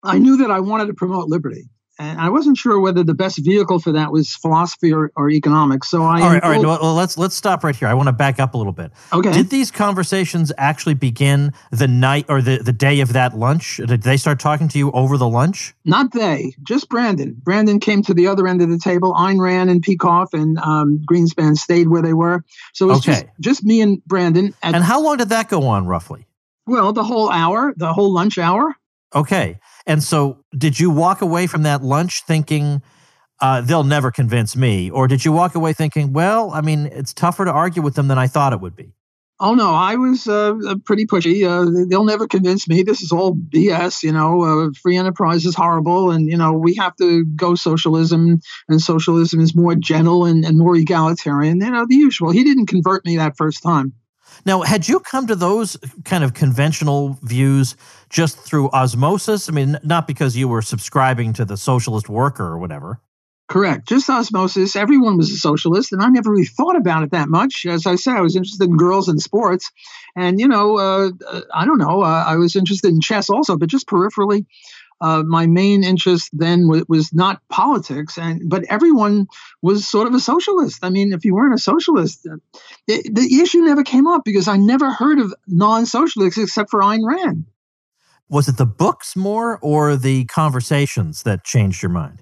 I 0.04 0.18
knew 0.20 0.38
that 0.38 0.52
I 0.52 0.60
wanted 0.60 0.88
to 0.88 0.94
promote 0.94 1.28
liberty. 1.28 1.70
and 2.00 2.18
I 2.22 2.30
wasn't 2.30 2.56
sure 2.56 2.80
whether 2.80 3.04
the 3.04 3.14
best 3.14 3.44
vehicle 3.44 3.80
for 3.80 3.92
that 3.92 4.14
was 4.14 4.34
philosophy 4.34 4.94
or, 4.94 5.12
or 5.18 5.30
economics. 5.30 5.90
So 5.90 6.04
I 6.04 6.22
all 6.22 6.30
right, 6.30 6.42
all 6.42 6.50
right. 6.52 6.62
Well, 6.62 6.94
let's 6.96 7.18
let's 7.18 7.36
stop 7.36 7.62
right 7.66 7.76
here. 7.76 7.90
I 7.90 7.94
want 7.94 8.08
to 8.08 8.14
back 8.14 8.40
up 8.40 8.54
a 8.54 8.58
little 8.58 8.72
bit. 8.72 8.92
Okay. 9.12 9.34
Did 9.34 9.50
these 9.50 9.70
conversations 9.72 10.54
actually 10.58 10.94
begin 10.94 11.52
the 11.72 11.90
night 11.90 12.26
or 12.30 12.42
the, 12.42 12.60
the 12.60 12.72
day 12.72 13.02
of 13.02 13.12
that 13.12 13.36
lunch? 13.38 13.82
Did 13.86 14.04
they 14.04 14.16
start 14.16 14.40
talking 14.40 14.70
to 14.70 14.78
you 14.78 14.92
over 14.94 15.18
the 15.18 15.28
lunch? 15.28 15.74
Not 15.84 16.14
they, 16.14 16.54
just 16.64 16.88
Branden. 16.90 17.34
Branden 17.44 17.82
came 17.82 18.02
to 18.04 18.14
the 18.14 18.28
other 18.28 18.48
end 18.48 18.62
of 18.62 18.70
the 18.70 18.80
table. 18.80 19.14
Ayn 19.16 19.38
Rand 19.38 19.70
and 19.70 19.84
Peikoff 19.84 20.34
and 20.34 20.58
um, 20.60 21.04
Greenspan 21.12 21.58
stayed 21.58 21.90
where 21.90 22.02
they 22.02 22.14
were. 22.14 22.46
So 22.74 22.86
it 22.86 22.90
was 22.94 23.00
Okay. 23.00 23.12
just, 23.12 23.26
just 23.42 23.64
me 23.66 23.82
and 23.82 24.02
Branden. 24.08 24.54
At, 24.64 24.76
And 24.76 24.86
how 24.86 25.02
long 25.02 25.18
did 25.18 25.28
that 25.30 25.50
go 25.50 25.64
on 25.68 25.86
roughly? 25.86 26.26
well, 26.66 26.94
the 26.94 27.04
whole 27.04 27.30
hour, 27.30 27.74
the 27.76 27.92
whole 27.92 28.14
lunch 28.14 28.38
hour. 28.38 28.74
Okay. 29.14 29.60
And 29.90 30.04
so 30.04 30.46
did 30.56 30.80
you 30.80 30.92
walk 30.92 31.24
away 31.24 31.48
from 31.48 31.64
that 31.64 31.84
lunch 31.84 32.22
thinking 32.28 32.84
uh, 33.42 33.62
they'll 33.62 33.84
never 33.84 34.12
convince 34.12 34.56
me? 34.56 34.92
Or 34.92 35.08
did 35.08 35.26
you 35.26 35.32
walk 35.32 35.56
away 35.56 35.74
thinking, 35.74 36.14
well, 36.14 36.52
I 36.52 36.62
mean, 36.62 36.86
it's 36.86 37.12
tougher 37.12 37.44
to 37.44 37.52
argue 37.52 37.82
with 37.82 37.96
them 37.96 38.08
than 38.08 38.20
I 38.20 38.28
thought 38.28 38.54
it 38.54 38.62
would 38.62 38.76
be? 38.76 38.94
Oh 39.40 39.56
no, 39.56 39.74
I 39.74 39.96
was 39.96 40.28
uh, 40.28 40.54
uh, 40.68 40.76
pretty 40.86 41.06
pushy. 41.06 41.44
Uh, 41.44 41.88
they'll 41.90 42.04
never 42.04 42.28
convince 42.28 42.68
me. 42.68 42.84
This 42.84 43.02
is 43.02 43.12
all 43.12 43.36
BS. 43.36 44.04
You 44.04 44.12
know, 44.12 44.44
uh, 44.44 44.70
free 44.80 44.98
enterprise 44.98 45.46
is 45.46 45.56
horrible, 45.56 46.12
and 46.12 46.30
you 46.30 46.36
know 46.36 46.52
we 46.52 46.76
have 46.76 46.94
to 46.98 47.24
go 47.24 47.56
socialism, 47.56 48.42
and 48.68 48.82
socialism 48.82 49.40
is 49.40 49.56
more 49.56 49.76
gentle 49.76 50.26
and, 50.26 50.44
and 50.44 50.58
more 50.58 50.76
egalitarian. 50.76 51.62
You 51.62 51.72
know, 51.72 51.86
the 51.88 51.96
usual. 51.96 52.32
He 52.32 52.44
didn't 52.44 52.66
convert 52.66 53.06
me 53.06 53.16
that 53.16 53.38
first 53.38 53.64
time. 53.64 53.94
Now, 54.46 54.62
had 54.62 54.88
you 54.88 55.00
come 55.00 55.28
to 55.28 55.36
those 55.36 55.78
kind 56.06 56.24
of 56.24 56.34
conventional 56.34 57.18
views 57.22 57.76
just 58.10 58.38
through 58.40 58.70
osmosis? 58.72 59.50
I 59.50 59.52
mean, 59.52 59.78
not 59.84 60.08
because 60.08 60.36
you 60.38 60.48
were 60.48 60.62
subscribing 60.62 61.34
to 61.34 61.46
the 61.46 61.58
socialist 61.58 62.10
worker 62.10 62.46
or 62.46 62.58
whatever. 62.58 63.00
Correct. 63.50 63.88
Just 63.88 64.08
osmosis. 64.10 64.76
Everyone 64.76 65.18
was 65.18 65.32
a 65.32 65.36
socialist, 65.36 65.92
and 65.92 66.04
I 66.04 66.10
never 66.10 66.30
really 66.30 66.46
thought 66.46 66.76
about 66.76 67.02
it 67.02 67.12
that 67.12 67.30
much. 67.30 67.66
As 67.68 67.88
I 67.88 67.96
said, 67.96 68.16
I 68.16 68.22
was 68.22 68.36
interested 68.36 68.70
in 68.70 68.78
girls 68.78 69.10
and 69.10 69.20
sports, 69.20 69.72
and 70.16 70.40
you 70.40 70.48
know, 70.48 70.78
uh, 70.78 71.10
uh, 71.28 71.42
I 71.52 71.66
don't 71.66 71.80
know. 71.80 72.04
Uh, 72.04 72.26
I 72.28 72.36
was 72.36 72.56
interested 72.56 72.90
in 72.90 73.02
chess 73.02 73.28
also, 73.28 73.58
but 73.58 73.68
just 73.68 73.88
peripherally. 73.88 74.46
Uh, 75.02 75.24
my 75.24 75.48
main 75.48 75.84
interest 75.84 76.30
then 76.34 76.68
was, 76.68 76.84
was 76.90 77.14
not 77.14 77.42
politics, 77.50 78.18
and 78.18 78.50
but 78.50 78.64
everyone 78.66 79.28
was 79.62 79.88
sort 79.88 80.08
of 80.08 80.14
a 80.14 80.20
socialist. 80.20 80.84
I 80.84 80.90
mean, 80.90 81.14
if 81.14 81.24
you 81.24 81.34
weren't 81.34 81.54
a 81.54 81.58
socialist, 81.58 82.28
uh, 82.30 82.36
the, 82.88 83.10
the 83.10 83.42
issue 83.42 83.60
never 83.60 83.84
came 83.84 84.08
up 84.08 84.24
because 84.26 84.48
I 84.48 84.58
never 84.58 84.92
heard 84.92 85.20
of 85.20 85.34
non-socialists 85.48 86.38
except 86.38 86.70
for 86.70 86.82
Ayn 86.82 87.06
Rand. 87.06 87.46
Was 88.30 88.48
it 88.48 88.58
the 88.58 88.66
books 88.66 89.16
more 89.16 89.58
or 89.62 89.96
the 89.96 90.26
conversations 90.26 91.24
that 91.24 91.44
changed 91.44 91.82
your 91.82 91.92
mind? 91.92 92.22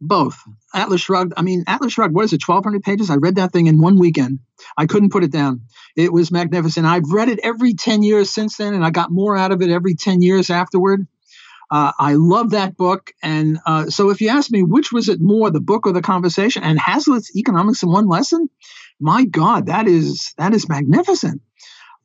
Both. 0.00 0.38
Atlas 0.74 1.00
Shrugged. 1.00 1.32
I 1.36 1.42
mean, 1.42 1.62
Atlas 1.66 1.92
Shrugged. 1.92 2.14
What 2.14 2.24
is 2.24 2.32
it? 2.32 2.40
Twelve 2.40 2.64
hundred 2.64 2.82
pages. 2.82 3.10
I 3.10 3.16
read 3.16 3.36
that 3.36 3.52
thing 3.52 3.66
in 3.66 3.80
one 3.80 3.98
weekend. 3.98 4.40
I 4.76 4.86
couldn't 4.86 5.10
put 5.10 5.22
it 5.22 5.30
down. 5.30 5.62
It 5.94 6.12
was 6.12 6.32
magnificent. 6.32 6.86
I've 6.86 7.10
read 7.12 7.28
it 7.28 7.38
every 7.42 7.74
ten 7.74 8.02
years 8.02 8.30
since 8.30 8.56
then, 8.56 8.74
and 8.74 8.84
I 8.84 8.90
got 8.90 9.12
more 9.12 9.36
out 9.36 9.52
of 9.52 9.62
it 9.62 9.70
every 9.70 9.94
ten 9.94 10.22
years 10.22 10.50
afterward. 10.50 11.06
Uh, 11.72 11.92
I 11.98 12.14
love 12.14 12.50
that 12.50 12.76
book, 12.76 13.12
and 13.22 13.58
uh, 13.64 13.86
so 13.86 14.10
if 14.10 14.20
you 14.20 14.28
ask 14.28 14.50
me 14.50 14.62
which 14.62 14.92
was 14.92 15.08
it 15.08 15.22
more, 15.22 15.50
the 15.50 15.58
book 15.58 15.86
or 15.86 15.92
the 15.92 16.02
conversation, 16.02 16.62
and 16.62 16.78
Hazlitt's 16.78 17.34
Economics 17.34 17.82
in 17.82 17.90
One 17.90 18.08
Lesson, 18.08 18.50
my 19.00 19.24
God, 19.24 19.66
that 19.66 19.88
is 19.88 20.34
that 20.36 20.52
is 20.52 20.68
magnificent. 20.68 21.40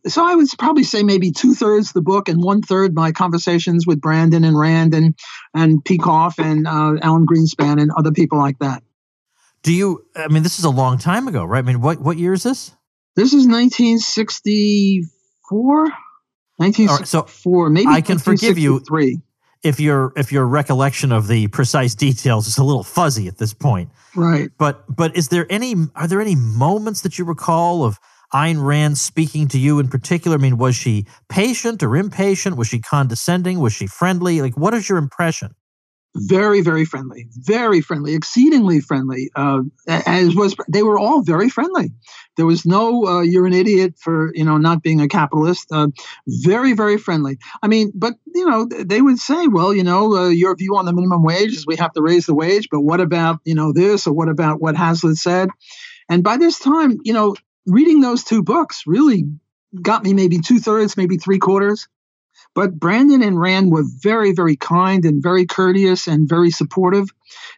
So 0.05 0.25
I 0.25 0.35
would 0.35 0.47
probably 0.57 0.83
say 0.83 1.03
maybe 1.03 1.31
two 1.31 1.53
thirds 1.53 1.91
the 1.91 2.01
book 2.01 2.29
and 2.29 2.41
one 2.41 2.61
third 2.61 2.95
my 2.95 3.11
conversations 3.11 3.85
with 3.85 3.99
Branden 3.99 4.47
and 4.47 4.57
Rand 4.57 4.93
and 4.93 5.15
and 5.53 5.83
Peikoff 5.83 6.39
and 6.39 6.65
uh, 6.65 6.95
Alan 7.05 7.25
Greenspan 7.25 7.81
and 7.81 7.91
other 7.97 8.11
people 8.11 8.37
like 8.37 8.59
that. 8.59 8.83
Do 9.63 9.73
you, 9.73 10.05
I 10.15 10.29
mean, 10.29 10.43
this 10.43 10.59
is 10.59 10.65
a 10.65 10.69
long 10.69 10.97
time 10.97 11.27
ago, 11.27 11.43
right? 11.43 11.59
I 11.59 11.61
mean, 11.61 11.81
what, 11.81 11.99
what 11.99 12.17
year 12.17 12.31
is 12.31 12.43
this? 12.43 12.71
This 13.17 13.33
is 13.33 13.45
1964. 13.47 15.79
1964, 16.59 17.69
maybe 17.69 17.87
I 17.87 18.01
can 18.01 18.17
forgive 18.17 18.57
you. 18.57 18.75
1963. 18.75 19.26
If 19.63 19.79
your 19.79 20.13
if 20.15 20.31
your 20.31 20.45
recollection 20.47 21.11
of 21.11 21.27
the 21.27 21.47
precise 21.47 21.95
details 21.95 22.47
is 22.47 22.57
a 22.57 22.63
little 22.63 22.83
fuzzy 22.83 23.27
at 23.27 23.37
this 23.37 23.53
point, 23.53 23.89
Right. 24.15 24.49
but 24.57 24.83
but 24.93 25.15
is 25.15 25.29
there 25.29 25.45
any 25.49 25.75
are 25.95 26.07
there 26.07 26.21
any 26.21 26.35
moments 26.35 27.01
that 27.01 27.17
you 27.17 27.25
recall 27.25 27.83
of 27.83 27.97
Ayn 28.33 28.63
Rand 28.63 28.97
speaking 28.97 29.47
to 29.49 29.57
you 29.59 29.79
in 29.79 29.87
particular? 29.87 30.37
I 30.37 30.39
mean, 30.41 30.57
was 30.57 30.75
she 30.75 31.05
patient 31.29 31.81
or 31.81 31.95
impatient? 31.95 32.55
Was 32.57 32.67
she 32.67 32.79
condescending? 32.79 33.59
Was 33.59 33.73
she 33.73 33.87
friendly? 33.87 34.41
Like, 34.41 34.57
what 34.57 34.73
is 34.73 34.87
your 34.89 34.97
impression? 34.97 35.55
Very 36.15 36.61
very 36.61 36.85
friendly 36.85 37.27
very 37.37 37.81
friendly 37.81 38.15
exceedingly 38.15 38.79
friendly 38.79 39.29
uh, 39.35 39.61
as 39.87 40.35
was 40.35 40.55
they 40.67 40.83
were 40.83 40.97
all 40.97 41.21
very 41.21 41.49
friendly. 41.49 41.91
There 42.37 42.45
was 42.45 42.65
no 42.65 43.05
uh, 43.05 43.21
you're 43.21 43.45
an 43.45 43.53
idiot 43.53 43.95
for 43.99 44.31
you 44.33 44.43
know 44.43 44.57
not 44.57 44.81
being 44.81 45.01
a 45.01 45.07
capitalist 45.07 45.67
uh, 45.71 45.87
very 46.27 46.73
very 46.73 46.97
friendly. 46.97 47.37
I 47.61 47.67
mean 47.67 47.91
but 47.93 48.15
you 48.33 48.49
know 48.49 48.65
they 48.65 49.01
would 49.01 49.19
say 49.19 49.47
well 49.47 49.73
you 49.73 49.83
know 49.83 50.15
uh, 50.15 50.29
your 50.29 50.55
view 50.55 50.75
on 50.75 50.85
the 50.85 50.93
minimum 50.93 51.23
wage 51.23 51.53
is 51.53 51.67
we 51.67 51.75
have 51.75 51.93
to 51.93 52.01
raise 52.01 52.25
the 52.25 52.35
wage 52.35 52.67
but 52.71 52.81
what 52.81 52.99
about 52.99 53.39
you 53.45 53.55
know 53.55 53.73
this 53.73 54.07
or 54.07 54.13
what 54.13 54.29
about 54.29 54.61
what 54.61 54.75
hazlitt 54.75 55.17
said? 55.17 55.49
And 56.09 56.23
by 56.23 56.37
this 56.37 56.59
time 56.59 56.97
you 57.03 57.13
know 57.13 57.35
reading 57.65 58.01
those 58.01 58.23
two 58.23 58.43
books 58.43 58.83
really 58.87 59.25
got 59.81 60.03
me 60.03 60.13
maybe 60.13 60.39
two-thirds 60.39 60.97
maybe 60.97 61.17
three-quarters 61.17 61.87
but 62.53 62.79
Branden 62.79 63.25
and 63.25 63.39
Rand 63.39 63.71
were 63.71 63.83
very, 63.85 64.33
very 64.33 64.55
kind 64.55 65.05
and 65.05 65.21
very 65.21 65.45
courteous 65.45 66.07
and 66.07 66.27
very 66.27 66.51
supportive. 66.51 67.09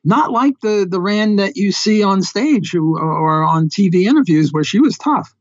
Not 0.04 0.32
like 0.32 0.60
the 0.62 0.88
the 0.90 1.02
Rand 1.02 1.40
that 1.40 1.56
you 1.56 1.72
see 1.72 2.04
on 2.04 2.22
stage 2.22 2.76
or, 2.76 3.44
on 3.44 3.70
TV 3.70 4.04
interviews 4.04 4.52
where 4.52 4.64
she 4.64 4.80
was 4.80 4.98
tough. 4.98 5.34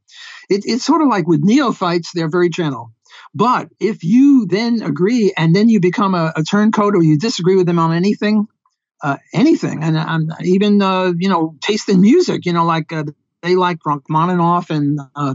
It, 0.49 0.63
it's 0.65 0.85
sort 0.85 1.03
of 1.03 1.09
like 1.09 1.27
with 1.27 1.43
neophytes, 1.43 2.13
they're 2.13 2.31
very 2.31 2.49
gentle. 2.49 2.93
But 3.35 3.69
if 3.79 4.05
you 4.05 4.47
then 4.47 4.83
agree 4.83 5.33
and 5.37 5.55
then 5.55 5.69
you 5.69 5.81
become 5.81 6.15
a, 6.15 6.33
a 6.35 6.43
turncoat 6.43 6.95
or 6.95 7.03
you 7.03 7.19
disagree 7.19 7.57
with 7.57 7.67
them 7.67 7.79
on 7.79 7.93
anything, 7.93 8.47
uh, 9.03 9.19
anything, 9.33 9.83
and 9.83 9.97
um, 9.97 10.33
even 10.43 10.83
uh, 10.83 11.13
you 11.17 11.29
know 11.29 11.55
taste 11.61 11.89
in 11.89 12.01
music, 12.01 12.47
you 12.47 12.53
know, 12.53 12.65
like 12.65 12.93
uh, 12.93 13.05
they 13.43 13.55
like 13.55 13.79
Rachmaninoff 13.87 14.71
and 14.71 14.99
uh, 15.15 15.35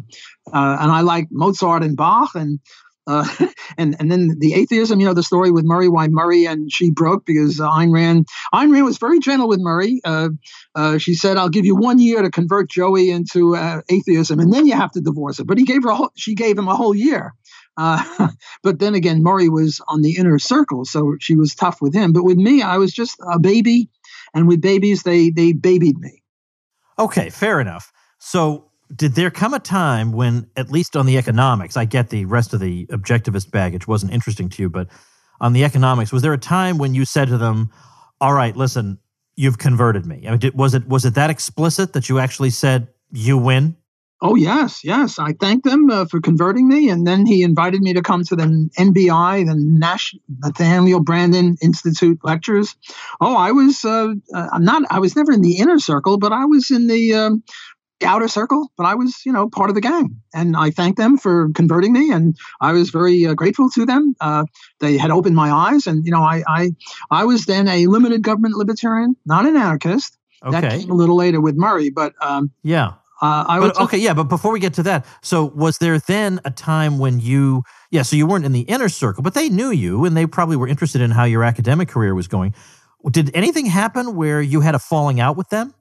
uh, 0.52 0.78
and 0.82 0.92
I 0.92 1.02
like 1.02 1.28
Mozart 1.32 1.84
and 1.84 1.96
Bach 1.96 2.36
and 2.36 2.60
uh, 3.08 3.28
and 3.78 3.96
and 4.00 4.12
then 4.12 4.36
the 4.40 4.54
atheism, 4.54 5.00
you 5.00 5.06
know, 5.06 5.14
the 5.14 5.24
story 5.24 5.52
with 5.52 5.66
Murray, 5.66 5.90
why 5.90 6.08
Murray 6.08 6.46
and 6.46 6.72
she 6.72 6.92
broke 6.92 7.26
because 7.26 7.60
uh, 7.60 7.70
Ayn 7.70 7.94
Rand 7.94 8.28
Ayn 8.54 8.72
Rand 8.72 8.86
was 8.86 8.98
very 8.98 9.20
gentle 9.20 9.48
with 9.48 9.60
Murray. 9.60 10.02
Uh, 10.04 10.30
uh, 10.76 10.98
she 10.98 11.14
said, 11.14 11.38
"I'll 11.38 11.50
give 11.50 11.66
you 11.66 11.76
one 11.76 12.00
year 12.00 12.22
to 12.22 12.32
convert 12.32 12.70
Joey 12.70 13.10
into 13.10 13.56
uh, 13.56 13.82
atheism, 13.90 14.40
and 14.40 14.54
then 14.54 14.66
you 14.66 14.74
have 14.74 14.92
to 14.92 15.02
divorce 15.02 15.38
her." 15.38 15.44
But 15.44 15.58
he 15.58 15.66
gave 15.66 15.84
her 15.84 15.90
a 15.90 15.96
whole, 15.96 16.12
she 16.16 16.36
gave 16.36 16.58
him 16.58 16.68
a 16.68 16.76
whole 16.76 16.96
year. 16.96 17.34
Uh, 17.76 18.30
but 18.64 18.80
then 18.80 18.96
again, 18.96 19.24
Murray 19.24 19.50
was 19.50 19.82
on 19.88 20.02
the 20.02 20.16
inner 20.18 20.40
circle, 20.40 20.86
so 20.86 21.16
she 21.20 21.36
was 21.36 21.56
tough 21.56 21.82
with 21.82 21.94
him. 21.94 22.14
But 22.14 22.24
with 22.24 22.38
me, 22.38 22.62
I 22.62 22.78
was 22.78 22.94
just 22.94 23.18
a 23.28 23.40
baby, 23.40 23.90
and 24.34 24.48
with 24.48 24.62
babies, 24.62 25.04
they 25.04 25.30
they 25.30 25.54
babied 25.54 25.98
me. 25.98 26.22
Okay, 27.00 27.30
fair 27.30 27.60
enough. 27.60 27.92
So, 28.20 28.70
did 28.96 29.16
there 29.16 29.32
come 29.32 29.54
a 29.54 29.60
time 29.60 30.12
when, 30.12 30.50
at 30.56 30.72
least 30.72 30.96
on 30.96 31.06
the 31.06 31.18
economics, 31.18 31.78
I 31.78 31.86
get 31.86 32.10
the 32.10 32.26
rest 32.26 32.54
of 32.54 32.60
the 32.60 32.86
objectivist 32.88 33.52
baggage 33.52 33.88
wasn't 33.88 34.14
interesting 34.14 34.50
to 34.50 34.62
you, 34.62 34.70
but 34.70 34.88
on 35.42 35.54
the 35.54 35.64
economics, 35.64 36.12
was 36.12 36.22
there 36.22 36.34
a 36.34 36.38
time 36.38 36.78
when 36.78 36.94
you 36.94 37.06
said 37.06 37.28
to 37.30 37.38
them, 37.38 37.70
"All 38.22 38.34
right, 38.34 38.56
listen, 38.56 39.00
you've 39.36 39.58
converted 39.58 40.06
me"? 40.06 40.24
I 40.28 40.32
mean, 40.32 40.40
did, 40.40 40.56
was 40.56 40.74
it 40.74 40.88
was 40.88 41.06
it 41.06 41.16
that 41.16 41.30
explicit 41.30 41.94
that 41.94 42.10
you 42.10 42.20
actually 42.20 42.52
said 42.52 42.88
you 43.12 43.38
win? 43.38 43.76
Oh 44.26 44.36
yes, 44.36 44.86
yes. 44.86 45.20
I 45.20 45.34
thanked 45.34 45.66
them 45.66 45.90
uh, 45.90 46.06
for 46.06 46.22
converting 46.22 46.70
me, 46.70 46.88
and 46.88 47.06
then 47.06 47.26
he 47.26 47.44
invited 47.44 47.82
me 47.82 47.92
to 47.92 48.02
come 48.02 48.24
to 48.24 48.38
the 48.38 48.70
NBI, 48.80 49.46
the 49.46 49.56
Nash 49.58 50.16
Nathaniel 50.42 51.04
Branden 51.04 51.58
Institute 51.62 52.20
lectures. 52.24 52.74
Oh, 53.20 53.36
I 53.36 53.52
was 53.52 53.84
uh, 53.84 54.14
uh, 54.34 54.60
not. 54.60 54.84
I 54.90 55.00
was 55.00 55.18
never 55.18 55.34
in 55.34 55.42
the 55.42 55.58
inner 55.58 55.78
circle, 55.78 56.18
but 56.18 56.32
I 56.32 56.46
was 56.46 56.72
in 56.72 56.88
the 56.88 57.14
um, 57.16 57.44
outer 58.06 58.28
circle. 58.28 58.72
But 58.78 58.86
I 58.86 58.96
was, 58.96 59.26
you 59.26 59.32
know, 59.32 59.50
part 59.50 59.70
of 59.70 59.76
the 59.76 59.82
gang, 59.82 60.22
and 60.34 60.56
I 60.56 60.70
thanked 60.72 60.98
them 60.98 61.18
for 61.18 61.50
converting 61.54 61.94
me, 61.94 62.12
and 62.12 62.36
I 62.62 62.72
was 62.74 62.90
very 62.90 63.26
uh, 63.26 63.34
grateful 63.34 63.70
to 63.72 63.86
them. 63.86 64.16
Uh, 64.20 64.46
they 64.80 64.98
had 64.98 65.12
opened 65.12 65.36
my 65.36 65.52
eyes, 65.52 65.88
and 65.88 66.06
you 66.06 66.12
know, 66.12 66.22
I 66.22 66.44
I 66.48 66.72
I 67.12 67.26
was 67.26 67.46
then 67.46 67.68
a 67.68 67.88
limited 67.88 68.22
government 68.22 68.56
libertarian, 68.56 69.16
not 69.26 69.46
an 69.46 69.56
anarchist. 69.56 70.18
Okay. 70.46 70.60
That 70.60 70.72
came 70.72 70.92
a 70.92 70.94
little 70.94 71.16
later 71.16 71.40
with 71.40 71.56
Murray, 71.56 71.90
but 71.90 72.14
um, 72.22 72.52
yeah. 72.64 72.88
uh, 73.22 73.46
I 73.48 73.60
But 73.60 73.78
was 73.78 73.88
okay, 73.88 73.98
yeah, 73.98 74.14
but 74.14 74.26
before 74.26 74.52
we 74.52 74.60
get 74.60 74.74
to 74.74 74.84
that, 74.84 75.06
so 75.22 75.46
was 75.46 75.78
there 75.78 76.00
then 76.00 76.42
a 76.44 76.52
time 76.52 77.00
when 77.00 77.22
you, 77.22 77.64
yeah, 77.92 78.02
so 78.02 78.18
you 78.18 78.28
weren't 78.28 78.44
in 78.44 78.52
the 78.52 78.62
inner 78.62 78.90
circle, 78.90 79.24
but 79.24 79.36
they 79.36 79.48
knew 79.48 79.72
you 79.72 80.04
and 80.04 80.18
they 80.18 80.26
probably 80.26 80.58
were 80.58 80.68
interested 80.68 81.00
in 81.00 81.12
how 81.12 81.24
your 81.24 81.46
academic 81.46 81.88
career 81.88 82.14
was 82.14 82.28
going. 82.28 82.54
Did 83.10 83.32
anything 83.34 83.66
happen 83.66 84.16
where 84.16 84.42
you 84.42 84.60
had 84.60 84.76
a 84.76 84.80
falling 84.80 85.22
out 85.22 85.38
with 85.38 85.48
them? 85.48 85.74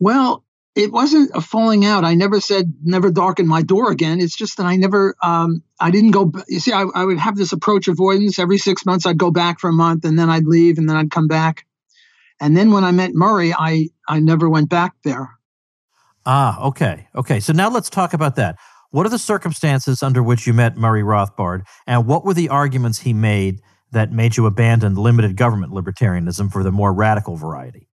Well, 0.00 0.44
it 0.74 0.90
wasn't 0.90 1.30
a 1.34 1.40
falling 1.40 1.84
out. 1.84 2.04
I 2.04 2.14
never 2.14 2.40
said 2.40 2.72
never 2.82 3.10
darken 3.10 3.46
my 3.46 3.62
door 3.62 3.90
again. 3.90 4.20
It's 4.20 4.36
just 4.36 4.56
that 4.56 4.64
I 4.64 4.76
never, 4.76 5.14
um, 5.22 5.62
I 5.78 5.90
didn't 5.90 6.12
go. 6.12 6.32
You 6.48 6.60
see, 6.60 6.72
I, 6.72 6.84
I 6.94 7.04
would 7.04 7.18
have 7.18 7.36
this 7.36 7.52
approach 7.52 7.88
avoidance. 7.88 8.38
Every 8.38 8.58
six 8.58 8.86
months, 8.86 9.04
I'd 9.04 9.18
go 9.18 9.30
back 9.30 9.60
for 9.60 9.68
a 9.68 9.72
month, 9.72 10.04
and 10.04 10.18
then 10.18 10.30
I'd 10.30 10.46
leave, 10.46 10.78
and 10.78 10.88
then 10.88 10.96
I'd 10.96 11.10
come 11.10 11.28
back. 11.28 11.66
And 12.40 12.56
then 12.56 12.72
when 12.72 12.84
I 12.84 12.90
met 12.90 13.14
Murray, 13.14 13.52
I, 13.56 13.90
I 14.08 14.20
never 14.20 14.48
went 14.48 14.68
back 14.68 14.94
there. 15.04 15.30
Ah, 16.24 16.60
okay. 16.64 17.08
Okay. 17.14 17.38
So 17.40 17.52
now 17.52 17.68
let's 17.68 17.90
talk 17.90 18.14
about 18.14 18.36
that. 18.36 18.56
What 18.90 19.06
are 19.06 19.10
the 19.10 19.18
circumstances 19.18 20.02
under 20.02 20.22
which 20.22 20.46
you 20.46 20.52
met 20.52 20.76
Murray 20.76 21.02
Rothbard, 21.02 21.62
and 21.86 22.06
what 22.06 22.24
were 22.24 22.34
the 22.34 22.48
arguments 22.48 23.00
he 23.00 23.12
made 23.12 23.60
that 23.90 24.10
made 24.10 24.38
you 24.38 24.46
abandon 24.46 24.94
limited 24.94 25.36
government 25.36 25.72
libertarianism 25.72 26.50
for 26.50 26.62
the 26.62 26.72
more 26.72 26.94
radical 26.94 27.36
variety? 27.36 27.88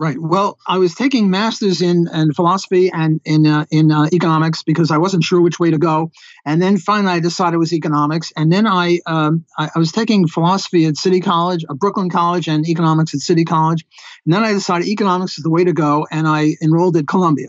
Right. 0.00 0.16
Well, 0.18 0.58
I 0.66 0.78
was 0.78 0.94
taking 0.94 1.28
masters 1.28 1.82
in, 1.82 2.08
in 2.10 2.32
philosophy 2.32 2.90
and 2.90 3.20
in 3.26 3.46
uh, 3.46 3.66
in 3.70 3.92
uh, 3.92 4.08
economics 4.10 4.62
because 4.62 4.90
I 4.90 4.96
wasn't 4.96 5.24
sure 5.24 5.42
which 5.42 5.60
way 5.60 5.72
to 5.72 5.76
go. 5.76 6.10
And 6.46 6.60
then 6.62 6.78
finally, 6.78 7.12
I 7.12 7.20
decided 7.20 7.56
it 7.56 7.58
was 7.58 7.74
economics. 7.74 8.32
And 8.34 8.50
then 8.50 8.66
I 8.66 9.00
um, 9.04 9.44
I, 9.58 9.68
I, 9.74 9.78
was 9.78 9.92
taking 9.92 10.26
philosophy 10.26 10.86
at 10.86 10.96
City 10.96 11.20
College, 11.20 11.66
uh, 11.68 11.74
Brooklyn 11.74 12.08
College, 12.08 12.48
and 12.48 12.66
economics 12.66 13.12
at 13.12 13.20
City 13.20 13.44
College. 13.44 13.84
And 14.24 14.32
then 14.32 14.42
I 14.42 14.54
decided 14.54 14.88
economics 14.88 15.36
is 15.36 15.44
the 15.44 15.50
way 15.50 15.64
to 15.64 15.74
go, 15.74 16.06
and 16.10 16.26
I 16.26 16.54
enrolled 16.62 16.96
at 16.96 17.06
Columbia. 17.06 17.48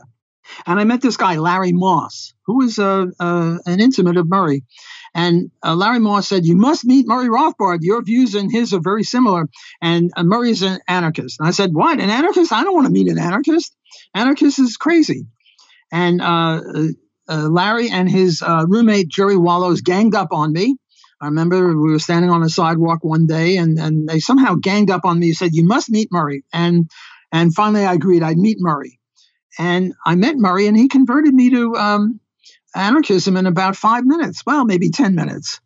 And 0.65 0.77
I 0.77 0.83
met 0.83 0.99
this 0.99 1.15
guy, 1.15 1.37
Larry 1.37 1.71
Moss, 1.71 2.33
who 2.45 2.57
was 2.57 2.77
uh, 2.77 3.05
uh, 3.17 3.59
an 3.65 3.79
intimate 3.79 4.17
of 4.17 4.27
Murray. 4.27 4.63
And 5.13 5.51
uh, 5.63 5.75
Larry 5.75 5.99
Moss 5.99 6.27
said, 6.27 6.45
You 6.45 6.55
must 6.55 6.85
meet 6.85 7.07
Murray 7.07 7.27
Rothbard. 7.27 7.79
Your 7.81 8.01
views 8.01 8.35
and 8.35 8.51
his 8.51 8.73
are 8.73 8.79
very 8.79 9.03
similar. 9.03 9.47
And 9.81 10.11
uh, 10.15 10.23
Murray's 10.23 10.61
an 10.61 10.79
anarchist. 10.87 11.39
And 11.39 11.47
I 11.47 11.51
said, 11.51 11.73
What? 11.73 11.99
An 11.99 12.09
anarchist? 12.09 12.53
I 12.53 12.63
don't 12.63 12.73
want 12.73 12.87
to 12.87 12.93
meet 12.93 13.09
an 13.09 13.19
anarchist. 13.19 13.75
Anarchist 14.15 14.59
is 14.59 14.77
crazy. 14.77 15.25
And 15.91 16.21
uh, 16.21 16.61
uh 17.27 17.49
Larry 17.49 17.89
and 17.89 18.09
his 18.09 18.41
uh, 18.41 18.65
roommate, 18.67 19.09
Jerry 19.09 19.37
Wallows, 19.37 19.81
ganged 19.81 20.15
up 20.15 20.29
on 20.31 20.53
me. 20.53 20.77
I 21.19 21.25
remember 21.25 21.67
we 21.67 21.91
were 21.91 21.99
standing 21.99 22.31
on 22.31 22.41
a 22.41 22.49
sidewalk 22.49 23.03
one 23.03 23.27
day 23.27 23.57
and, 23.57 23.77
and 23.77 24.07
they 24.07 24.19
somehow 24.19 24.55
ganged 24.55 24.89
up 24.89 25.05
on 25.05 25.19
me 25.19 25.27
and 25.27 25.35
said, 25.35 25.53
You 25.53 25.65
must 25.65 25.89
meet 25.89 26.09
Murray. 26.11 26.43
And 26.53 26.89
and 27.33 27.53
finally 27.53 27.85
I 27.85 27.93
agreed 27.93 28.23
I'd 28.23 28.37
meet 28.37 28.57
Murray. 28.59 28.99
And 29.59 29.93
I 30.05 30.15
met 30.15 30.37
Murray 30.37 30.67
and 30.67 30.77
he 30.77 30.87
converted 30.87 31.33
me 31.33 31.49
to 31.49 31.75
um, 31.75 32.20
anarchism 32.75 33.37
in 33.37 33.45
about 33.45 33.75
five 33.75 34.05
minutes. 34.05 34.43
Well, 34.45 34.65
maybe 34.65 34.89
10 34.89 35.15
minutes. 35.15 35.59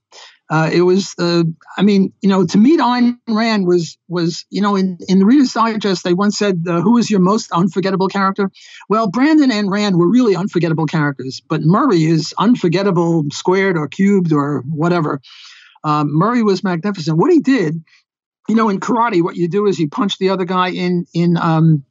Uh, 0.48 0.70
it 0.72 0.82
was, 0.82 1.16
uh, 1.18 1.44
I 1.76 1.82
mean, 1.82 2.14
you 2.22 2.30
know, 2.30 2.46
to 2.46 2.58
meet 2.58 2.80
Ayn 2.80 3.18
Rand 3.28 3.66
was, 3.66 3.98
was 4.08 4.46
you 4.52 4.62
know, 4.62 4.76
in, 4.76 5.00
in 5.08 5.18
the 5.18 5.26
Reader's 5.26 5.54
Digest, 5.54 6.04
they 6.04 6.14
once 6.14 6.38
said, 6.38 6.64
uh, 6.68 6.82
who 6.82 7.00
is 7.00 7.10
your 7.10 7.20
most 7.20 7.52
unforgettable 7.52 8.08
character? 8.08 8.52
Well, 8.88 9.10
Branden 9.10 9.52
and 9.52 9.72
Rand 9.72 9.98
were 9.98 10.08
really 10.08 10.36
unforgettable 10.36 10.86
characters, 10.86 11.42
but 11.50 11.62
Murray 11.62 12.04
is 12.04 12.34
unforgettable, 12.38 13.24
squared 13.32 13.76
or 13.76 13.88
cubed 13.88 14.32
or 14.32 14.64
whatever. 14.68 15.20
Um, 15.84 16.16
Murray 16.16 16.44
was 16.44 16.64
magnificent. 16.64 17.18
What 17.18 17.32
he 17.32 17.40
did, 17.40 17.84
you 18.48 18.56
know, 18.56 18.70
in 18.70 18.80
karate, 18.80 19.24
what 19.24 19.36
you 19.36 19.48
do 19.48 19.66
is 19.66 19.80
you 19.80 19.90
punch 19.90 20.20
the 20.20 20.30
other 20.30 20.46
guy 20.46 20.70
in, 20.70 21.06
in, 21.12 21.38
um, 21.38 21.86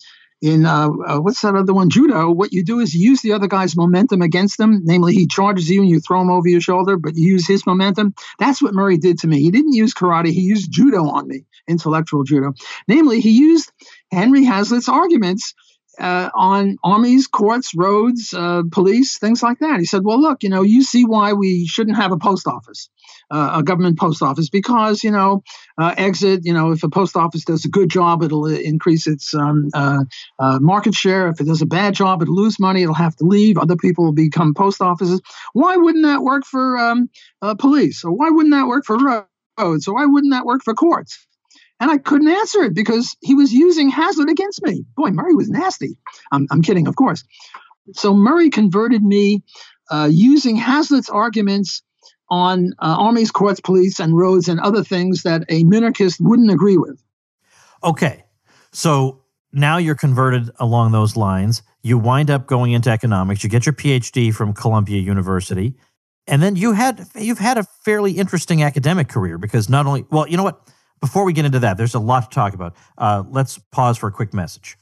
in 0.44 0.66
uh, 0.66 0.88
uh, 0.88 1.18
what's 1.20 1.40
that 1.40 1.54
other 1.54 1.72
one? 1.72 1.88
Judo 1.88 2.30
what 2.30 2.52
you 2.52 2.62
do 2.62 2.80
is 2.80 2.94
you 2.94 3.10
use 3.10 3.22
the 3.22 3.32
other 3.32 3.48
guy's 3.48 3.74
momentum 3.76 4.20
against 4.20 4.60
him 4.60 4.82
namely 4.84 5.14
he 5.14 5.26
charges 5.26 5.70
you 5.70 5.80
and 5.80 5.88
you 5.88 6.00
throw 6.00 6.20
him 6.20 6.30
over 6.30 6.46
your 6.46 6.60
shoulder 6.60 6.98
but 6.98 7.16
you 7.16 7.28
use 7.28 7.48
his 7.48 7.66
momentum. 7.66 8.14
That's 8.38 8.60
what 8.60 8.74
murray 8.74 8.98
did 8.98 9.20
to 9.20 9.26
me. 9.26 9.40
He 9.40 9.50
didn't 9.50 9.72
use 9.72 9.94
karate. 9.94 10.26
He 10.28 10.42
used 10.42 10.70
judo 10.70 11.08
on 11.08 11.26
me. 11.26 11.46
Intellectual 11.66 12.24
judo. 12.24 12.52
Namely 12.86 13.20
he 13.20 13.30
used 13.30 13.72
henry 14.12 14.44
hazlitt's 14.44 14.88
arguments 14.88 15.54
uh, 15.98 16.30
on 16.34 16.76
armies, 16.84 17.26
courts, 17.26 17.72
roads, 17.76 18.34
uh, 18.34 18.62
police, 18.72 19.18
things 19.18 19.42
like 19.42 19.58
that. 19.60 19.80
He 19.80 19.86
said, 19.86 20.04
"Well, 20.04 20.20
look, 20.20 20.42
you 20.42 20.48
know, 20.48 20.62
you 20.62 20.82
see 20.82 21.04
why 21.04 21.32
we 21.32 21.66
shouldn't 21.66 21.96
have 21.96 22.12
a 22.12 22.18
post 22.18 22.46
office, 22.46 22.88
uh, 23.30 23.52
a 23.56 23.62
government 23.62 23.98
post 23.98 24.22
office, 24.22 24.48
because 24.50 25.04
you 25.04 25.10
know, 25.10 25.42
uh, 25.78 25.94
exit. 25.96 26.40
You 26.44 26.52
know, 26.54 26.72
if 26.72 26.82
a 26.82 26.88
post 26.88 27.16
office 27.16 27.44
does 27.44 27.64
a 27.64 27.68
good 27.68 27.90
job, 27.90 28.22
it'll 28.22 28.46
increase 28.46 29.06
its 29.06 29.34
um, 29.34 29.68
uh, 29.74 30.04
uh, 30.38 30.58
market 30.60 30.94
share. 30.94 31.28
If 31.28 31.40
it 31.40 31.46
does 31.46 31.62
a 31.62 31.66
bad 31.66 31.94
job, 31.94 32.22
it'll 32.22 32.34
lose 32.36 32.58
money. 32.60 32.82
It'll 32.82 32.94
have 32.94 33.16
to 33.16 33.24
leave. 33.24 33.58
Other 33.58 33.76
people 33.76 34.04
will 34.04 34.12
become 34.12 34.54
post 34.54 34.80
offices. 34.82 35.20
Why 35.52 35.76
wouldn't 35.76 36.04
that 36.04 36.22
work 36.22 36.44
for 36.44 36.78
um, 36.78 37.10
police? 37.58 38.04
Or 38.04 38.12
why 38.12 38.30
wouldn't 38.30 38.54
that 38.54 38.66
work 38.66 38.84
for 38.84 38.96
roads? 39.58 39.88
Or 39.88 39.94
why 39.94 40.06
wouldn't 40.06 40.32
that 40.32 40.46
work 40.46 40.62
for 40.64 40.74
courts?" 40.74 41.26
And 41.84 41.90
I 41.90 41.98
couldn't 41.98 42.28
answer 42.28 42.62
it 42.62 42.72
because 42.72 43.14
he 43.20 43.34
was 43.34 43.52
using 43.52 43.90
Hazlitt 43.90 44.30
against 44.30 44.62
me. 44.62 44.86
Boy, 44.96 45.10
Murray 45.10 45.34
was 45.34 45.50
nasty. 45.50 45.98
I'm, 46.32 46.46
I'm 46.50 46.62
kidding, 46.62 46.88
of 46.88 46.96
course. 46.96 47.24
So 47.92 48.14
Murray 48.14 48.48
converted 48.48 49.02
me 49.02 49.42
uh, 49.90 50.08
using 50.10 50.56
Hazlitt's 50.56 51.10
arguments 51.10 51.82
on 52.30 52.72
uh, 52.78 52.96
armies, 52.98 53.30
courts, 53.30 53.60
police, 53.60 54.00
and 54.00 54.16
roads 54.16 54.48
and 54.48 54.60
other 54.60 54.82
things 54.82 55.24
that 55.24 55.42
a 55.50 55.62
minarchist 55.64 56.16
wouldn't 56.20 56.50
agree 56.50 56.78
with. 56.78 56.98
Okay. 57.84 58.24
So 58.72 59.20
now 59.52 59.76
you're 59.76 59.94
converted 59.94 60.48
along 60.58 60.92
those 60.92 61.18
lines. 61.18 61.62
You 61.82 61.98
wind 61.98 62.30
up 62.30 62.46
going 62.46 62.72
into 62.72 62.88
economics. 62.88 63.44
You 63.44 63.50
get 63.50 63.66
your 63.66 63.74
PhD 63.74 64.32
from 64.34 64.54
Columbia 64.54 65.02
University. 65.02 65.74
And 66.26 66.42
then 66.42 66.56
you 66.56 66.72
had 66.72 67.06
you've 67.14 67.40
had 67.40 67.58
a 67.58 67.64
fairly 67.84 68.12
interesting 68.12 68.62
academic 68.62 69.08
career 69.08 69.36
because 69.36 69.68
not 69.68 69.84
only 69.84 70.06
well, 70.10 70.26
you 70.26 70.38
know 70.38 70.44
what? 70.44 70.66
Before 71.04 71.24
we 71.24 71.34
get 71.34 71.44
into 71.44 71.58
that, 71.58 71.76
there's 71.76 71.92
a 71.92 71.98
lot 71.98 72.30
to 72.30 72.34
talk 72.34 72.54
about. 72.54 72.74
Uh, 72.96 73.24
let's 73.28 73.58
pause 73.70 73.98
for 73.98 74.06
a 74.06 74.10
quick 74.10 74.32
message. 74.32 74.78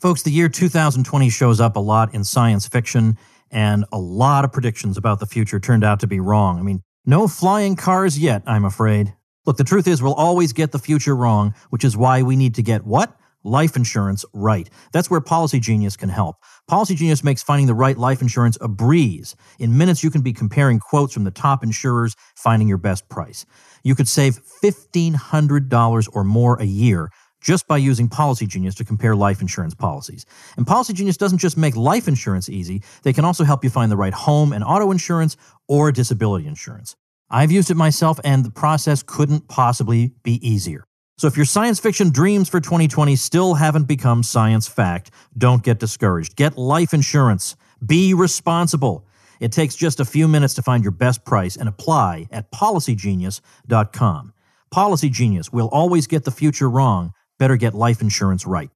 Folks, 0.00 0.22
the 0.22 0.30
year 0.30 0.48
2020 0.48 1.28
shows 1.28 1.60
up 1.60 1.76
a 1.76 1.80
lot 1.80 2.14
in 2.14 2.24
science 2.24 2.66
fiction, 2.66 3.18
and 3.50 3.84
a 3.92 3.98
lot 3.98 4.46
of 4.46 4.52
predictions 4.52 4.96
about 4.96 5.20
the 5.20 5.26
future 5.26 5.60
turned 5.60 5.84
out 5.84 6.00
to 6.00 6.06
be 6.06 6.18
wrong. 6.18 6.58
I 6.58 6.62
mean, 6.62 6.80
no 7.04 7.28
flying 7.28 7.76
cars 7.76 8.18
yet, 8.18 8.42
I'm 8.46 8.64
afraid. 8.64 9.12
Look, 9.44 9.58
the 9.58 9.64
truth 9.64 9.86
is, 9.86 10.00
we'll 10.00 10.14
always 10.14 10.54
get 10.54 10.72
the 10.72 10.78
future 10.78 11.14
wrong, 11.14 11.52
which 11.68 11.84
is 11.84 11.94
why 11.94 12.22
we 12.22 12.36
need 12.36 12.54
to 12.54 12.62
get 12.62 12.86
what? 12.86 13.14
Life 13.44 13.76
insurance 13.76 14.24
right. 14.32 14.68
That's 14.94 15.10
where 15.10 15.20
Policy 15.20 15.60
Genius 15.60 15.94
can 15.94 16.08
help. 16.08 16.36
Policy 16.68 16.94
Genius 16.94 17.22
makes 17.22 17.42
finding 17.42 17.66
the 17.66 17.74
right 17.74 17.98
life 17.98 18.22
insurance 18.22 18.56
a 18.62 18.68
breeze. 18.68 19.36
In 19.58 19.76
minutes, 19.76 20.02
you 20.02 20.10
can 20.10 20.22
be 20.22 20.32
comparing 20.32 20.78
quotes 20.78 21.12
from 21.12 21.24
the 21.24 21.30
top 21.30 21.62
insurers, 21.62 22.16
finding 22.34 22.66
your 22.66 22.78
best 22.78 23.10
price 23.10 23.44
you 23.82 23.94
could 23.94 24.08
save 24.08 24.40
$1,500 24.62 26.08
or 26.12 26.24
more 26.24 26.56
a 26.60 26.64
year 26.64 27.10
just 27.40 27.66
by 27.66 27.78
using 27.78 28.08
Policy 28.08 28.46
Genius 28.46 28.74
to 28.76 28.84
compare 28.84 29.16
life 29.16 29.40
insurance 29.40 29.74
policies. 29.74 30.26
And 30.56 30.66
Policy 30.66 30.92
Genius 30.92 31.16
doesn't 31.16 31.38
just 31.38 31.56
make 31.56 31.74
life 31.74 32.06
insurance 32.06 32.48
easy, 32.48 32.82
they 33.02 33.12
can 33.12 33.24
also 33.24 33.44
help 33.44 33.64
you 33.64 33.70
find 33.70 33.90
the 33.90 33.96
right 33.96 34.12
home 34.12 34.52
and 34.52 34.62
auto 34.62 34.90
insurance 34.90 35.36
or 35.68 35.90
disability 35.90 36.46
insurance. 36.46 36.96
I've 37.30 37.52
used 37.52 37.70
it 37.70 37.76
myself, 37.76 38.18
and 38.24 38.44
the 38.44 38.50
process 38.50 39.02
couldn't 39.02 39.48
possibly 39.48 40.12
be 40.24 40.46
easier. 40.46 40.84
So 41.16 41.26
if 41.26 41.36
your 41.36 41.46
science 41.46 41.78
fiction 41.78 42.10
dreams 42.10 42.48
for 42.48 42.60
2020 42.60 43.14
still 43.14 43.54
haven't 43.54 43.84
become 43.84 44.22
science 44.22 44.66
fact, 44.66 45.10
don't 45.36 45.62
get 45.62 45.78
discouraged. 45.78 46.34
Get 46.34 46.58
life 46.58 46.92
insurance. 46.92 47.56
Be 47.84 48.14
responsible. 48.14 49.06
It 49.40 49.52
takes 49.52 49.74
just 49.74 49.98
a 50.00 50.04
few 50.04 50.28
minutes 50.28 50.54
to 50.54 50.62
find 50.62 50.84
your 50.84 50.92
best 50.92 51.24
price 51.24 51.56
and 51.56 51.68
apply 51.68 52.28
at 52.30 52.52
policygenius.com. 52.52 54.34
Policy 54.70 55.10
Genius 55.10 55.52
will 55.52 55.68
always 55.68 56.06
get 56.06 56.24
the 56.24 56.30
future 56.30 56.70
wrong. 56.70 57.12
Better 57.38 57.56
get 57.56 57.74
life 57.74 58.00
insurance 58.00 58.46
right. 58.46 58.70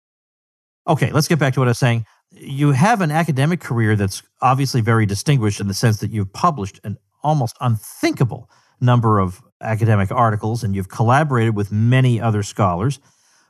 Okay, 0.88 1.12
let's 1.12 1.28
get 1.28 1.38
back 1.38 1.54
to 1.54 1.60
what 1.60 1.68
I 1.68 1.70
was 1.70 1.78
saying. 1.78 2.06
You 2.30 2.72
have 2.72 3.00
an 3.00 3.10
academic 3.10 3.60
career 3.60 3.94
that's 3.94 4.22
obviously 4.42 4.80
very 4.80 5.06
distinguished 5.06 5.60
in 5.60 5.68
the 5.68 5.74
sense 5.74 5.98
that 5.98 6.10
you've 6.10 6.32
published 6.32 6.80
an 6.82 6.98
almost 7.22 7.56
unthinkable 7.60 8.50
number 8.80 9.18
of 9.18 9.40
academic 9.60 10.10
articles 10.10 10.64
and 10.64 10.74
you've 10.74 10.88
collaborated 10.88 11.54
with 11.54 11.72
many 11.72 12.20
other 12.20 12.42
scholars, 12.42 12.98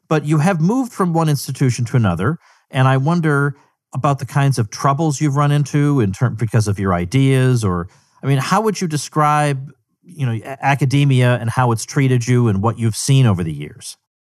but 0.09 0.24
you 0.24 0.38
have 0.38 0.61
moved 0.61 0.92
from 0.92 1.12
one 1.12 1.29
institution 1.29 1.85
to 1.87 1.96
another. 1.96 2.38
And 2.70 2.87
I 2.87 2.96
wonder 2.98 3.57
about 3.95 4.19
the 4.19 4.27
kinds 4.27 4.59
of 4.59 4.71
troubles 4.71 5.21
you've 5.21 5.37
run 5.37 5.53
into 5.53 6.01
in 6.01 6.13
term 6.13 6.35
because 6.35 6.69
of 6.69 6.79
your 6.79 6.93
ideas 6.93 7.65
or 7.65 7.89
I 8.23 8.27
mean, 8.27 8.39
how 8.39 8.63
would 8.63 8.81
you 8.81 8.89
describe, 8.89 9.71
you 10.03 10.25
know, 10.25 10.41
academia 10.61 11.37
and 11.37 11.51
how 11.51 11.73
it's 11.73 11.85
treated 11.85 12.27
you 12.27 12.49
and 12.49 12.63
what 12.63 12.79
you've 12.79 12.97
seen 12.97 13.27
over 13.27 13.45
the 13.45 13.53
years? 13.53 13.99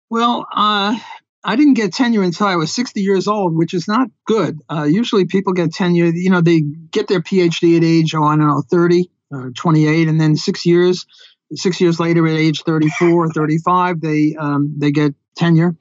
Well, 0.09 0.47
uh, 0.51 0.97
I 1.43 1.55
didn't 1.55 1.75
get 1.75 1.93
tenure 1.93 2.23
until 2.23 2.47
I 2.47 2.55
was 2.55 2.73
60 2.73 3.01
years 3.01 3.27
old, 3.27 3.55
which 3.55 3.75
is 3.75 3.87
not 3.87 4.07
good. 4.25 4.59
Uh, 4.71 4.83
usually 4.83 5.25
people 5.25 5.53
get 5.53 5.71
tenure, 5.71 6.07
you 6.07 6.31
know, 6.31 6.41
they 6.41 6.61
get 6.61 7.07
their 7.07 7.21
PhD 7.21 7.77
at 7.77 7.83
age, 7.83 8.15
oh, 8.15 8.23
I 8.23 8.35
don't 8.35 8.47
know, 8.47 8.63
30 8.69 9.09
or 9.29 9.51
28, 9.51 10.07
and 10.07 10.19
then 10.19 10.35
six 10.35 10.65
years, 10.65 11.05
six 11.53 11.79
years 11.79 11.99
later 11.99 12.27
at 12.27 12.33
age 12.33 12.63
34 12.63 13.09
or 13.09 13.29
35, 13.29 14.01
they, 14.01 14.35
um, 14.39 14.73
they 14.77 14.91
get 14.91 15.13
tenure. 15.35 15.75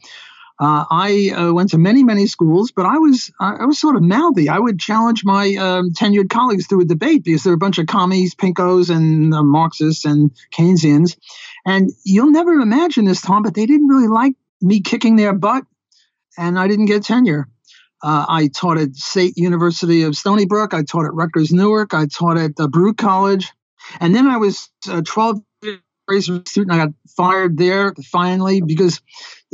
Uh, 0.61 0.85
I 0.89 1.33
uh, 1.37 1.53
went 1.53 1.71
to 1.71 1.79
many, 1.79 2.05
many 2.05 2.27
schools, 2.27 2.71
but 2.71 2.87
I 2.87 2.99
was 2.99 3.33
I 3.41 3.65
was 3.65 3.79
sort 3.79 3.97
of 3.97 4.03
mouthy. 4.03 4.49
I 4.49 4.59
would 4.59 4.79
challenge 4.79 5.25
my 5.25 5.55
um, 5.57 5.91
tenured 5.91 6.31
colleagues 6.31 6.67
through 6.67 6.83
a 6.83 6.85
debate 6.85 7.25
because 7.25 7.43
there 7.43 7.51
were 7.51 7.57
a 7.57 7.59
bunch 7.59 7.79
of 7.79 7.87
commies, 7.87 8.37
pinkos, 8.37 8.89
and 8.89 9.35
uh, 9.35 9.43
Marxists 9.43 10.05
and 10.05 10.31
Keynesians. 10.53 11.17
And 11.67 11.91
you'll 12.05 12.31
never 12.31 12.53
imagine 12.53 13.05
this, 13.05 13.21
Tom, 13.21 13.43
but 13.43 13.55
they 13.55 13.67
didn't 13.67 13.89
really 13.89 14.07
like 14.07 14.35
me 14.61 14.81
kicking 14.81 15.17
their 15.17 15.33
butt, 15.33 15.65
and 16.39 16.57
I 16.57 16.69
didn't 16.69 16.87
get 16.87 17.03
tenure. 17.03 17.49
Uh, 18.01 18.27
I 18.29 18.49
taught 18.49 18.79
at 18.79 18.95
State 18.95 19.37
University 19.37 20.03
of 20.03 20.15
Stony 20.15 20.47
Brook. 20.47 20.73
I 20.75 20.83
taught 20.83 21.07
at 21.07 21.15
Rutgers 21.15 21.53
Newark. 21.53 21.95
I 21.95 22.07
taught 22.07 22.37
at 22.37 22.53
uh, 22.61 22.69
Baruch 22.69 22.99
College. 22.99 23.51
And 23.99 24.15
then 24.15 24.27
I 24.27 24.37
was 24.37 24.69
uh, 24.89 25.03
12 25.05 25.41
Fraser 26.07 26.43
and 26.57 26.73
I 26.73 26.77
got 26.77 26.89
fired 27.17 27.57
there 27.57 27.95
finally 28.11 28.61
because 28.61 29.01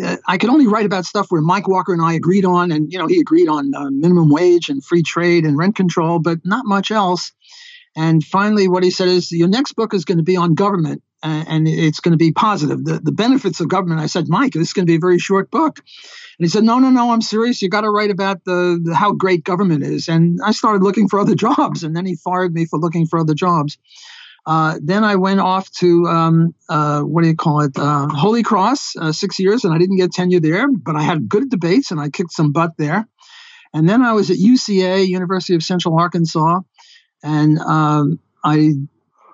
uh, 0.02 0.16
I 0.26 0.38
could 0.38 0.50
only 0.50 0.66
write 0.66 0.86
about 0.86 1.04
stuff 1.04 1.26
where 1.30 1.40
Mike 1.40 1.68
Walker 1.68 1.92
and 1.92 2.02
I 2.02 2.14
agreed 2.14 2.44
on, 2.44 2.72
and 2.72 2.92
you 2.92 2.98
know 2.98 3.06
he 3.06 3.20
agreed 3.20 3.48
on 3.48 3.74
uh, 3.74 3.90
minimum 3.90 4.30
wage 4.30 4.68
and 4.68 4.84
free 4.84 5.02
trade 5.02 5.44
and 5.44 5.56
rent 5.56 5.76
control, 5.76 6.18
but 6.18 6.38
not 6.44 6.64
much 6.66 6.90
else. 6.90 7.32
And 7.96 8.24
finally, 8.24 8.68
what 8.68 8.84
he 8.84 8.90
said 8.90 9.08
is, 9.08 9.32
your 9.32 9.48
next 9.48 9.72
book 9.72 9.94
is 9.94 10.04
going 10.04 10.18
to 10.18 10.24
be 10.24 10.36
on 10.36 10.54
government, 10.54 11.02
and 11.22 11.66
it's 11.68 12.00
going 12.00 12.12
to 12.12 12.18
be 12.18 12.32
positive. 12.32 12.84
The, 12.84 13.00
the 13.00 13.12
benefits 13.12 13.60
of 13.60 13.68
government. 13.68 14.00
I 14.00 14.06
said, 14.06 14.28
Mike, 14.28 14.52
this 14.52 14.68
is 14.68 14.72
going 14.72 14.86
to 14.86 14.90
be 14.90 14.96
a 14.96 15.00
very 15.00 15.18
short 15.18 15.50
book. 15.50 15.78
And 15.78 16.46
he 16.46 16.48
said, 16.48 16.64
No, 16.64 16.78
no, 16.78 16.90
no, 16.90 17.12
I'm 17.12 17.20
serious. 17.20 17.60
You 17.60 17.68
got 17.68 17.82
to 17.82 17.90
write 17.90 18.10
about 18.10 18.44
the, 18.44 18.80
the, 18.82 18.94
how 18.94 19.12
great 19.12 19.44
government 19.44 19.82
is. 19.82 20.08
And 20.08 20.40
I 20.44 20.52
started 20.52 20.82
looking 20.82 21.08
for 21.08 21.18
other 21.18 21.34
jobs, 21.46 21.82
and 21.82 21.94
then 21.94 22.06
he 22.06 22.16
fired 22.16 22.54
me 22.54 22.64
for 22.64 22.78
looking 22.78 23.06
for 23.06 23.18
other 23.18 23.34
jobs. 23.34 23.76
Uh, 24.46 24.78
then 24.82 25.04
I 25.04 25.16
went 25.16 25.40
off 25.40 25.70
to 25.72 26.06
um, 26.06 26.54
uh, 26.68 27.02
what 27.02 27.22
do 27.22 27.28
you 27.28 27.36
call 27.36 27.60
it? 27.60 27.72
Uh, 27.76 28.08
Holy 28.08 28.42
Cross, 28.42 28.96
uh, 28.96 29.12
six 29.12 29.38
years, 29.38 29.64
and 29.64 29.74
I 29.74 29.78
didn't 29.78 29.96
get 29.96 30.12
tenure 30.12 30.40
there, 30.40 30.66
but 30.70 30.96
I 30.96 31.02
had 31.02 31.28
good 31.28 31.50
debates 31.50 31.90
and 31.90 32.00
I 32.00 32.08
kicked 32.08 32.32
some 32.32 32.52
butt 32.52 32.72
there. 32.76 33.06
And 33.72 33.88
then 33.88 34.02
I 34.02 34.12
was 34.12 34.30
at 34.30 34.38
UCA, 34.38 35.06
University 35.06 35.54
of 35.54 35.62
Central 35.62 35.98
Arkansas, 35.98 36.60
and 37.22 37.58
um, 37.60 38.18
I 38.42 38.72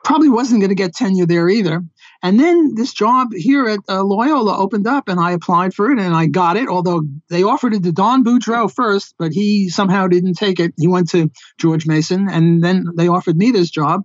probably 0.04 0.28
wasn't 0.28 0.60
going 0.60 0.68
to 0.68 0.76
get 0.76 0.94
tenure 0.94 1.26
there 1.26 1.48
either. 1.48 1.82
And 2.22 2.40
then 2.40 2.74
this 2.74 2.92
job 2.92 3.28
here 3.32 3.66
at 3.66 3.80
uh, 3.88 4.02
Loyola 4.02 4.56
opened 4.58 4.86
up, 4.86 5.08
and 5.08 5.20
I 5.20 5.32
applied 5.32 5.74
for 5.74 5.90
it, 5.90 5.98
and 5.98 6.14
I 6.14 6.26
got 6.26 6.56
it. 6.56 6.68
Although 6.68 7.02
they 7.28 7.42
offered 7.42 7.74
it 7.74 7.82
to 7.82 7.92
Don 7.92 8.24
Boudreaux 8.24 8.72
first, 8.72 9.14
but 9.18 9.32
he 9.32 9.68
somehow 9.68 10.06
didn't 10.06 10.34
take 10.34 10.60
it. 10.60 10.72
He 10.78 10.88
went 10.88 11.10
to 11.10 11.30
George 11.58 11.86
Mason, 11.86 12.28
and 12.30 12.62
then 12.62 12.86
they 12.96 13.08
offered 13.08 13.36
me 13.36 13.50
this 13.50 13.70
job, 13.70 14.02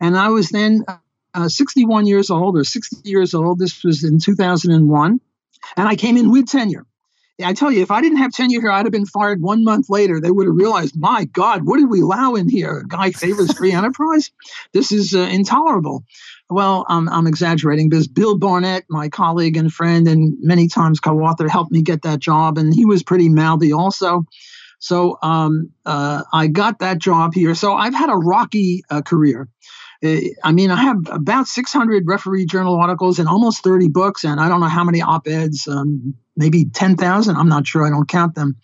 and 0.00 0.16
I 0.16 0.28
was 0.28 0.50
then 0.50 0.84
uh, 1.34 1.48
61 1.48 2.06
years 2.06 2.30
old 2.30 2.56
or 2.56 2.64
60 2.64 3.08
years 3.08 3.34
old. 3.34 3.58
This 3.58 3.82
was 3.84 4.04
in 4.04 4.18
2001, 4.18 5.20
and 5.76 5.88
I 5.88 5.96
came 5.96 6.16
in 6.16 6.30
with 6.30 6.46
tenure. 6.48 6.86
I 7.42 7.52
tell 7.52 7.72
you, 7.72 7.82
if 7.82 7.90
I 7.90 8.00
didn't 8.00 8.18
have 8.18 8.32
tenure 8.32 8.60
here, 8.60 8.70
I'd 8.70 8.86
have 8.86 8.92
been 8.92 9.06
fired 9.06 9.42
one 9.42 9.64
month 9.64 9.90
later. 9.90 10.20
They 10.20 10.30
would 10.30 10.46
have 10.46 10.54
realized, 10.54 10.96
my 10.96 11.24
God, 11.24 11.66
what 11.66 11.78
did 11.78 11.90
we 11.90 12.00
allow 12.00 12.36
in 12.36 12.48
here? 12.48 12.78
A 12.78 12.86
guy 12.86 13.10
favors 13.10 13.56
free 13.56 13.72
enterprise? 13.72 14.30
This 14.72 14.92
is 14.92 15.16
uh, 15.16 15.20
intolerable. 15.20 16.04
Well, 16.48 16.86
um, 16.88 17.08
I'm 17.08 17.26
exaggerating 17.26 17.88
because 17.88 18.06
Bill 18.06 18.38
Barnett, 18.38 18.84
my 18.88 19.08
colleague 19.08 19.56
and 19.56 19.72
friend, 19.72 20.06
and 20.06 20.36
many 20.40 20.68
times 20.68 21.00
co 21.00 21.18
author, 21.20 21.48
helped 21.48 21.72
me 21.72 21.82
get 21.82 22.02
that 22.02 22.20
job. 22.20 22.56
And 22.56 22.72
he 22.72 22.84
was 22.84 23.02
pretty 23.02 23.28
mouthy 23.28 23.72
also. 23.72 24.26
So 24.78 25.18
um, 25.22 25.72
uh, 25.84 26.22
I 26.32 26.46
got 26.46 26.80
that 26.80 26.98
job 26.98 27.34
here. 27.34 27.54
So 27.56 27.74
I've 27.74 27.94
had 27.94 28.10
a 28.10 28.16
rocky 28.16 28.84
uh, 28.90 29.02
career. 29.02 29.48
I 30.04 30.52
mean, 30.52 30.70
I 30.70 30.76
have 30.76 30.98
about 31.10 31.46
600 31.46 32.04
referee 32.06 32.46
journal 32.46 32.76
articles 32.76 33.18
and 33.18 33.28
almost 33.28 33.62
30 33.62 33.88
books, 33.88 34.24
and 34.24 34.38
I 34.40 34.48
don't 34.48 34.60
know 34.60 34.66
how 34.66 34.84
many 34.84 35.00
op 35.00 35.26
eds, 35.26 35.66
um, 35.66 36.14
maybe 36.36 36.66
10,000. 36.66 37.36
I'm 37.36 37.48
not 37.48 37.66
sure. 37.66 37.86
I 37.86 37.90
don't 37.90 38.08
count 38.08 38.34
them. 38.34 38.56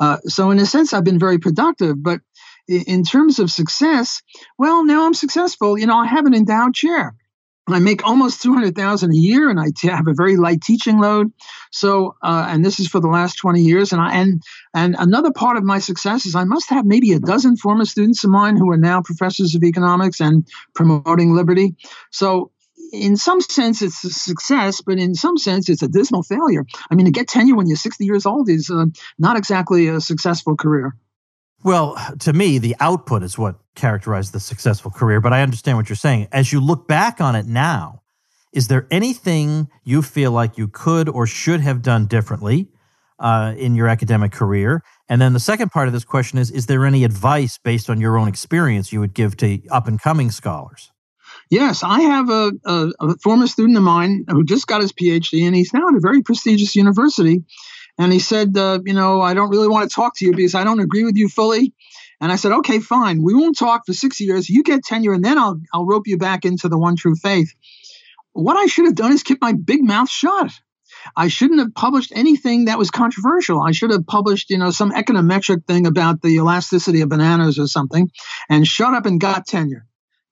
Uh, 0.00 0.18
so, 0.24 0.50
in 0.50 0.58
a 0.58 0.66
sense, 0.66 0.92
I've 0.92 1.04
been 1.04 1.18
very 1.18 1.38
productive. 1.38 2.02
But 2.02 2.20
in 2.68 3.04
terms 3.04 3.38
of 3.38 3.50
success, 3.50 4.22
well, 4.58 4.84
now 4.84 5.06
I'm 5.06 5.14
successful. 5.14 5.78
You 5.78 5.86
know, 5.86 5.98
I 5.98 6.06
have 6.06 6.26
an 6.26 6.34
endowed 6.34 6.74
chair. 6.74 7.14
I 7.74 7.80
make 7.80 8.06
almost 8.06 8.42
200,000 8.42 9.10
a 9.10 9.16
year 9.16 9.50
and 9.50 9.58
I 9.58 9.66
t- 9.76 9.88
have 9.88 10.06
a 10.06 10.14
very 10.14 10.36
light 10.36 10.62
teaching 10.62 11.00
load. 11.00 11.32
So, 11.72 12.14
uh, 12.22 12.46
and 12.48 12.64
this 12.64 12.78
is 12.78 12.86
for 12.86 13.00
the 13.00 13.08
last 13.08 13.36
20 13.38 13.60
years. 13.60 13.92
And 13.92 14.00
I, 14.00 14.14
and, 14.14 14.42
and 14.72 14.94
another 14.98 15.32
part 15.32 15.56
of 15.56 15.64
my 15.64 15.80
success 15.80 16.26
is 16.26 16.36
I 16.36 16.44
must 16.44 16.70
have 16.70 16.84
maybe 16.84 17.12
a 17.12 17.18
dozen 17.18 17.56
former 17.56 17.84
students 17.84 18.22
of 18.22 18.30
mine 18.30 18.56
who 18.56 18.70
are 18.70 18.76
now 18.76 19.02
professors 19.02 19.54
of 19.54 19.64
economics 19.64 20.20
and 20.20 20.46
promoting 20.74 21.34
liberty. 21.34 21.74
So 22.12 22.52
in 22.92 23.16
some 23.16 23.40
sense, 23.40 23.82
it's 23.82 24.04
a 24.04 24.10
success, 24.10 24.80
but 24.80 24.98
in 24.98 25.14
some 25.14 25.36
sense, 25.36 25.68
it's 25.68 25.82
a 25.82 25.88
dismal 25.88 26.22
failure. 26.22 26.64
I 26.90 26.94
mean, 26.94 27.06
to 27.06 27.12
get 27.12 27.28
tenure 27.28 27.56
when 27.56 27.66
you're 27.66 27.76
60 27.76 28.04
years 28.04 28.26
old 28.26 28.48
is 28.48 28.70
uh, 28.70 28.86
not 29.18 29.36
exactly 29.36 29.88
a 29.88 30.00
successful 30.00 30.56
career. 30.56 30.94
Well, 31.66 31.96
to 32.20 32.32
me, 32.32 32.58
the 32.58 32.76
output 32.78 33.24
is 33.24 33.36
what 33.36 33.56
characterized 33.74 34.32
the 34.32 34.38
successful 34.38 34.92
career, 34.92 35.20
but 35.20 35.32
I 35.32 35.42
understand 35.42 35.76
what 35.76 35.88
you're 35.88 35.96
saying. 35.96 36.28
As 36.30 36.52
you 36.52 36.60
look 36.60 36.86
back 36.86 37.20
on 37.20 37.34
it 37.34 37.46
now, 37.46 38.02
is 38.52 38.68
there 38.68 38.86
anything 38.88 39.68
you 39.82 40.00
feel 40.00 40.30
like 40.30 40.56
you 40.58 40.68
could 40.68 41.08
or 41.08 41.26
should 41.26 41.60
have 41.62 41.82
done 41.82 42.06
differently 42.06 42.68
uh, 43.18 43.52
in 43.58 43.74
your 43.74 43.88
academic 43.88 44.30
career? 44.30 44.84
And 45.08 45.20
then 45.20 45.32
the 45.32 45.40
second 45.40 45.72
part 45.72 45.88
of 45.88 45.92
this 45.92 46.04
question 46.04 46.38
is 46.38 46.52
Is 46.52 46.66
there 46.66 46.86
any 46.86 47.02
advice 47.02 47.58
based 47.58 47.90
on 47.90 48.00
your 48.00 48.16
own 48.16 48.28
experience 48.28 48.92
you 48.92 49.00
would 49.00 49.12
give 49.12 49.36
to 49.38 49.60
up 49.68 49.88
and 49.88 50.00
coming 50.00 50.30
scholars? 50.30 50.92
Yes, 51.50 51.82
I 51.82 52.00
have 52.02 52.30
a, 52.30 52.52
a, 52.64 52.92
a, 53.00 53.18
former 53.18 53.48
student 53.48 53.76
of 53.76 53.82
mine 53.82 54.24
who 54.28 54.44
just 54.44 54.68
got 54.68 54.82
his 54.82 54.92
PhD, 54.92 55.44
and 55.44 55.56
he's 55.56 55.74
now 55.74 55.88
at 55.88 55.96
a 55.96 56.00
very 56.00 56.22
prestigious 56.22 56.76
university. 56.76 57.42
And 57.98 58.12
he 58.12 58.18
said, 58.18 58.56
uh, 58.56 58.80
You 58.84 58.94
know, 58.94 59.20
I 59.20 59.34
don't 59.34 59.50
really 59.50 59.68
want 59.68 59.88
to 59.88 59.94
talk 59.94 60.16
to 60.16 60.26
you 60.26 60.32
because 60.32 60.54
I 60.54 60.64
don't 60.64 60.80
agree 60.80 61.04
with 61.04 61.16
you 61.16 61.28
fully. 61.28 61.74
And 62.20 62.32
I 62.32 62.36
said, 62.36 62.52
Okay, 62.52 62.78
fine. 62.78 63.22
We 63.22 63.34
won't 63.34 63.58
talk 63.58 63.82
for 63.86 63.92
six 63.92 64.20
years. 64.20 64.48
You 64.48 64.62
get 64.62 64.84
tenure, 64.84 65.12
and 65.12 65.24
then 65.24 65.38
I'll, 65.38 65.60
I'll 65.72 65.86
rope 65.86 66.06
you 66.06 66.18
back 66.18 66.44
into 66.44 66.68
the 66.68 66.78
one 66.78 66.96
true 66.96 67.14
faith. 67.14 67.52
What 68.32 68.56
I 68.56 68.66
should 68.66 68.84
have 68.84 68.94
done 68.94 69.12
is 69.12 69.22
keep 69.22 69.40
my 69.40 69.52
big 69.52 69.82
mouth 69.82 70.10
shut. 70.10 70.52
I 71.16 71.28
shouldn't 71.28 71.60
have 71.60 71.74
published 71.74 72.12
anything 72.14 72.66
that 72.66 72.78
was 72.78 72.90
controversial. 72.90 73.62
I 73.62 73.72
should 73.72 73.90
have 73.90 74.06
published, 74.06 74.50
you 74.50 74.58
know, 74.58 74.70
some 74.70 74.90
econometric 74.90 75.64
thing 75.66 75.86
about 75.86 76.20
the 76.20 76.36
elasticity 76.36 77.00
of 77.00 77.08
bananas 77.08 77.58
or 77.58 77.66
something 77.66 78.10
and 78.48 78.66
shut 78.66 78.94
up 78.94 79.06
and 79.06 79.20
got 79.20 79.46
tenure 79.46 79.86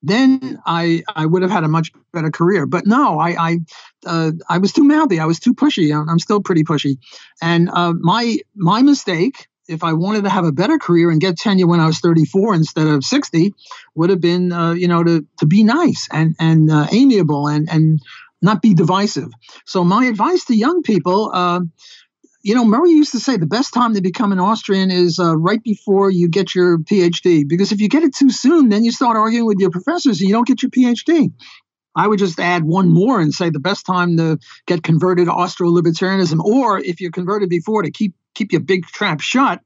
then 0.07 0.59
I 0.67 1.03
I 1.15 1.27
would 1.27 1.43
have 1.43 1.51
had 1.51 1.65
a 1.65 1.69
much 1.69 1.91
better 2.13 2.31
career. 2.31 2.67
But 2.67 2.87
no, 2.87 3.19
I 3.19 3.31
I 3.31 3.59
uh, 4.07 4.33
I 4.49 4.59
was 4.59 4.73
too 4.73 4.85
mouthy. 4.85 5.19
I 5.19 5.25
was 5.25 5.41
too 5.41 5.55
pushy. 5.55 5.95
I'm, 5.95 6.19
still 6.19 6.41
pretty 6.41 6.63
pushy, 6.63 6.97
and 7.43 7.71
uh, 7.71 7.95
my 7.99 8.39
my 8.55 8.83
mistake. 8.83 9.47
If 9.67 9.83
I 9.83 9.95
wanted 9.95 10.25
to 10.25 10.29
have 10.29 10.45
a 10.45 10.53
better 10.53 10.77
career 10.77 11.11
and 11.11 11.19
get 11.19 11.39
tenure 11.39 11.67
when 11.67 11.81
I 11.81 11.87
was 11.87 11.99
34 11.99 12.55
instead 12.55 12.87
of 12.87 13.03
60, 13.03 13.55
would 13.95 14.11
have 14.11 14.21
been 14.21 14.53
uh, 14.53 14.73
you 14.73 14.87
know 14.87 15.03
to 15.03 15.27
to 15.39 15.47
be 15.47 15.65
nice 15.65 16.07
and 16.13 16.37
and 16.39 16.71
uh, 16.71 16.87
amiable 16.93 17.49
and 17.49 17.67
and 17.71 18.01
not 18.43 18.61
be 18.61 18.75
divisive. 18.75 19.31
So 19.65 19.83
my 19.83 20.05
advice 20.05 20.45
to 20.47 20.55
young 20.55 20.83
people 20.83 21.31
uh, 21.33 21.61
you 22.45 22.55
know, 22.55 22.65
Murray 22.65 22.91
used 22.91 23.13
to 23.13 23.21
say 23.21 23.39
the 23.39 23.47
best 23.47 23.73
time 23.73 23.95
to 23.95 24.03
become 24.03 24.31
an 24.31 24.39
Austrian 24.39 24.91
is 24.91 25.19
uh, 25.19 25.35
right 25.35 25.63
before 25.63 26.11
you 26.11 26.29
get 26.29 26.55
your 26.55 26.77
PhD, 26.77 27.49
because 27.49 27.73
if 27.73 27.81
you 27.81 27.89
get 27.89 28.03
it 28.03 28.15
too 28.15 28.29
soon, 28.29 28.69
then 28.69 28.85
you 28.85 28.93
start 28.93 29.17
arguing 29.17 29.47
with 29.47 29.59
your 29.59 29.71
professors 29.71 30.21
and 30.21 30.29
you 30.29 30.35
don't 30.35 30.47
get 30.47 30.63
your 30.63 30.69
PhD. 30.69 31.33
I 31.97 32.07
would 32.07 32.19
just 32.19 32.39
add 32.39 32.65
one 32.65 32.93
more 32.93 33.19
and 33.19 33.33
say 33.33 33.49
the 33.49 33.59
best 33.59 33.87
time 33.87 34.19
to 34.19 34.39
get 34.67 34.83
converted 34.83 35.27
to 35.27 35.33
Austro-libertarianism, 35.33 36.39
or 36.45 36.81
if 36.81 37.01
you're 37.01 37.11
converted 37.11 37.49
before, 37.49 37.83
to 37.83 37.91
keep 37.91 38.15
keep 38.35 38.53
your 38.53 38.61
big 38.61 38.85
trap 38.87 39.21
shut, 39.21 39.61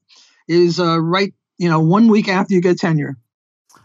is 0.46 0.78
uh, 0.78 1.00
right. 1.00 1.34
You 1.56 1.68
know, 1.68 1.80
one 1.80 2.06
week 2.06 2.28
after 2.28 2.54
you 2.54 2.60
get 2.60 2.78
tenure. 2.78 3.16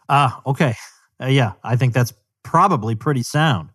Ah, 0.08 0.40
uh, 0.46 0.50
okay, 0.52 0.76
uh, 1.20 1.26
yeah, 1.28 1.54
I 1.64 1.78
think 1.78 1.96
that's 1.96 2.14
probably 2.44 2.94
pretty 2.94 3.24
sound. 3.24 3.70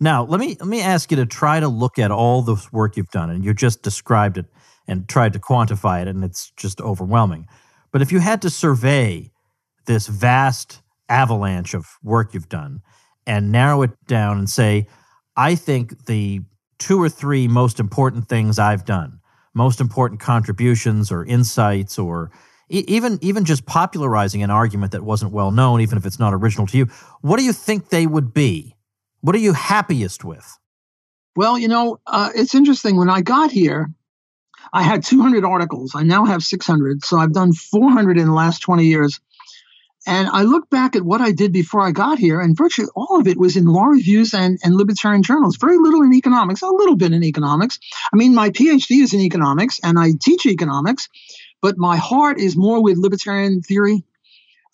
Now, 0.00 0.24
let 0.24 0.40
me 0.40 0.56
let 0.58 0.66
me 0.66 0.80
ask 0.80 1.10
you 1.12 1.18
to 1.18 1.26
try 1.26 1.60
to 1.60 1.68
look 1.68 2.00
at 2.00 2.10
all 2.10 2.42
the 2.42 2.56
work 2.72 2.96
you've 2.96 3.10
done, 3.10 3.30
and 3.30 3.44
you 3.44 3.54
just 3.54 3.82
described 3.82 4.38
it 4.38 4.46
and 4.88 5.08
tried 5.08 5.32
to 5.32 5.38
quantify 5.38 6.02
it, 6.02 6.08
and 6.08 6.24
it's 6.24 6.50
just 6.56 6.80
overwhelming. 6.80 7.46
But 7.92 8.02
if 8.02 8.12
you 8.12 8.18
had 8.18 8.42
to 8.42 8.50
survey 8.50 9.30
this 9.86 10.06
vast 10.06 10.82
avalanche 11.08 11.74
of 11.74 11.86
work 12.02 12.34
you've 12.34 12.48
done 12.48 12.82
and 13.26 13.52
narrow 13.52 13.82
it 13.82 13.90
down 14.06 14.38
and 14.38 14.50
say, 14.50 14.86
I 15.36 15.54
think 15.54 16.06
the 16.06 16.42
two 16.78 17.00
or 17.00 17.08
three 17.08 17.48
most 17.48 17.80
important 17.80 18.28
things 18.28 18.58
I've 18.58 18.84
done, 18.84 19.20
most 19.54 19.80
important 19.80 20.20
contributions 20.20 21.10
or 21.10 21.24
insights 21.24 21.98
or 21.98 22.30
even 22.68 23.18
even 23.22 23.44
just 23.44 23.64
popularizing 23.64 24.42
an 24.42 24.50
argument 24.50 24.92
that 24.92 25.04
wasn't 25.04 25.32
well 25.32 25.52
known, 25.52 25.80
even 25.80 25.96
if 25.96 26.04
it's 26.04 26.18
not 26.18 26.34
original 26.34 26.66
to 26.66 26.76
you, 26.76 26.86
what 27.20 27.38
do 27.38 27.44
you 27.44 27.52
think 27.52 27.88
they 27.88 28.06
would 28.06 28.34
be? 28.34 28.74
What 29.20 29.34
are 29.34 29.40
you 29.40 29.52
happiest 29.52 30.24
with? 30.24 30.58
Well, 31.36 31.58
you 31.58 31.68
know, 31.68 32.00
uh, 32.06 32.30
it's 32.34 32.54
interesting. 32.54 32.96
When 32.96 33.10
I 33.10 33.20
got 33.20 33.50
here, 33.50 33.90
I 34.72 34.82
had 34.82 35.04
200 35.04 35.44
articles. 35.44 35.92
I 35.94 36.02
now 36.02 36.24
have 36.24 36.42
600. 36.42 37.04
So 37.04 37.18
I've 37.18 37.32
done 37.32 37.52
400 37.52 38.18
in 38.18 38.26
the 38.26 38.32
last 38.32 38.60
20 38.60 38.84
years. 38.84 39.20
And 40.06 40.28
I 40.28 40.42
look 40.42 40.70
back 40.70 40.94
at 40.94 41.02
what 41.02 41.20
I 41.20 41.32
did 41.32 41.52
before 41.52 41.80
I 41.80 41.90
got 41.90 42.20
here, 42.20 42.40
and 42.40 42.56
virtually 42.56 42.88
all 42.94 43.18
of 43.18 43.26
it 43.26 43.36
was 43.36 43.56
in 43.56 43.66
law 43.66 43.86
reviews 43.86 44.34
and, 44.34 44.56
and 44.62 44.76
libertarian 44.76 45.24
journals. 45.24 45.56
Very 45.56 45.78
little 45.78 46.02
in 46.02 46.14
economics, 46.14 46.62
a 46.62 46.68
little 46.68 46.94
bit 46.94 47.12
in 47.12 47.24
economics. 47.24 47.80
I 48.12 48.16
mean, 48.16 48.32
my 48.32 48.50
PhD 48.50 49.02
is 49.02 49.12
in 49.14 49.20
economics, 49.20 49.80
and 49.82 49.98
I 49.98 50.12
teach 50.20 50.46
economics, 50.46 51.08
but 51.60 51.76
my 51.76 51.96
heart 51.96 52.38
is 52.38 52.56
more 52.56 52.80
with 52.84 52.98
libertarian 52.98 53.62
theory. 53.62 54.04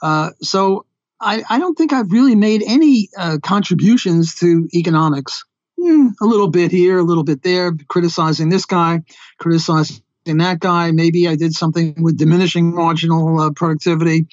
Uh, 0.02 0.32
so 0.42 0.84
I, 1.18 1.44
I 1.48 1.58
don't 1.58 1.78
think 1.78 1.94
I've 1.94 2.12
really 2.12 2.34
made 2.34 2.62
any 2.66 3.08
uh, 3.16 3.38
contributions 3.42 4.34
to 4.36 4.68
economics. 4.74 5.44
Hmm, 5.82 6.08
a 6.20 6.26
little 6.26 6.48
bit 6.48 6.70
here, 6.70 6.98
a 6.98 7.02
little 7.02 7.24
bit 7.24 7.42
there, 7.42 7.72
criticizing 7.88 8.50
this 8.50 8.66
guy, 8.66 9.02
criticizing 9.38 10.02
that 10.26 10.60
guy. 10.60 10.92
Maybe 10.92 11.26
I 11.26 11.34
did 11.34 11.54
something 11.54 12.00
with 12.00 12.16
diminishing 12.18 12.72
marginal 12.72 13.40
uh, 13.40 13.50
productivity. 13.50 14.28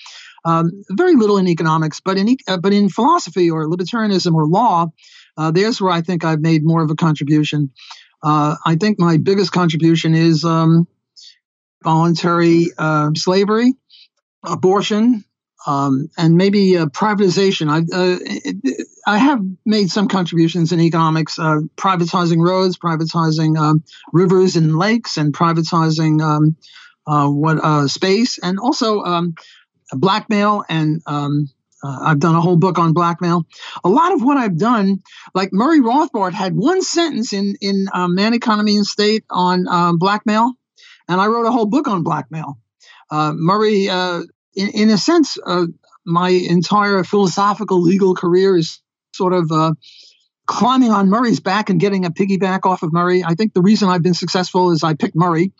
Um, 0.45 0.83
very 0.91 1.15
little 1.15 1.39
in 1.39 1.47
economics, 1.47 2.01
but 2.01 2.17
in 2.17 2.37
uh, 2.47 2.57
but 2.57 2.73
in 2.73 2.89
philosophy 2.89 3.49
or 3.49 3.67
libertarianism 3.67 4.35
or 4.35 4.45
law, 4.45 4.87
Uh, 5.39 5.51
there's 5.51 5.79
where 5.79 5.91
I 5.99 6.01
think 6.01 6.23
I've 6.23 6.41
made 6.41 6.63
more 6.63 6.83
of 6.83 6.91
a 6.91 6.95
contribution. 6.95 7.71
Uh, 8.21 8.55
I 8.65 8.75
think 8.75 8.99
my 8.99 9.17
biggest 9.17 9.51
contribution 9.51 10.13
is 10.13 10.43
um, 10.43 10.85
voluntary 11.83 12.67
uh, 12.77 13.11
slavery, 13.15 13.73
abortion, 14.43 15.23
um, 15.65 16.09
and 16.17 16.35
maybe 16.35 16.77
uh, 16.77 16.87
privatization. 16.87 17.69
I, 17.71 17.79
uh, 17.95 18.19
I 19.09 19.17
have 19.17 19.41
made 19.65 19.89
some 19.89 20.07
contributions 20.07 20.71
in 20.71 20.79
economics, 20.79 21.39
uh, 21.39 21.61
privatizing 21.75 22.47
roads, 22.47 22.77
privatizing 22.77 23.57
um, 23.57 23.83
rivers 24.13 24.55
and 24.55 24.77
lakes, 24.77 25.17
and 25.17 25.33
privatizing 25.33 26.21
um, 26.21 26.55
uh, 27.07 27.27
what 27.27 27.57
uh, 27.57 27.87
space, 27.87 28.37
and 28.37 28.59
also 28.59 29.01
um, 29.01 29.33
blackmail 29.93 30.63
and 30.69 31.01
um, 31.07 31.49
uh, 31.83 31.97
I've 32.03 32.19
done 32.19 32.35
a 32.35 32.41
whole 32.41 32.55
book 32.55 32.77
on 32.77 32.93
blackmail. 32.93 33.47
A 33.83 33.89
lot 33.89 34.11
of 34.13 34.21
what 34.21 34.37
I've 34.37 34.59
done, 34.59 35.01
like 35.33 35.49
Murray 35.51 35.79
Rothbard, 35.79 36.33
had 36.33 36.55
one 36.55 36.83
sentence 36.83 37.33
in 37.33 37.55
in 37.61 37.87
um, 37.91 38.13
Man, 38.13 38.35
Economy, 38.35 38.75
and 38.75 38.85
State 38.85 39.23
on 39.31 39.67
um, 39.67 39.97
blackmail, 39.97 40.53
and 41.07 41.19
I 41.19 41.25
wrote 41.25 41.47
a 41.47 41.51
whole 41.51 41.65
book 41.65 41.87
on 41.87 42.03
blackmail. 42.03 42.59
Uh, 43.09 43.33
Murray, 43.33 43.89
uh, 43.89 44.21
in, 44.53 44.69
in, 44.69 44.89
a 44.91 44.99
sense, 44.99 45.39
my 46.05 46.29
entire 46.29 47.03
philosophical 47.03 47.81
legal 47.81 48.13
career 48.13 48.55
is 48.55 48.79
sort 49.19 49.33
of 49.33 49.51
uh, 49.51 49.73
climbing 50.47 50.91
on 50.91 51.09
Murray's 51.09 51.41
back 51.41 51.69
and 51.69 51.79
getting 51.79 52.05
a 52.05 52.09
piggyback 52.09 52.65
off 52.65 52.81
of 52.81 52.93
Murray. 52.93 53.23
I 53.23 53.35
think 53.35 53.53
the 53.53 53.61
reason 53.61 53.89
I've 53.89 54.01
been 54.01 54.15
successful 54.15 54.71
is 54.71 54.83
I 54.83 54.93
picked 54.95 55.15
Murray 55.15 55.51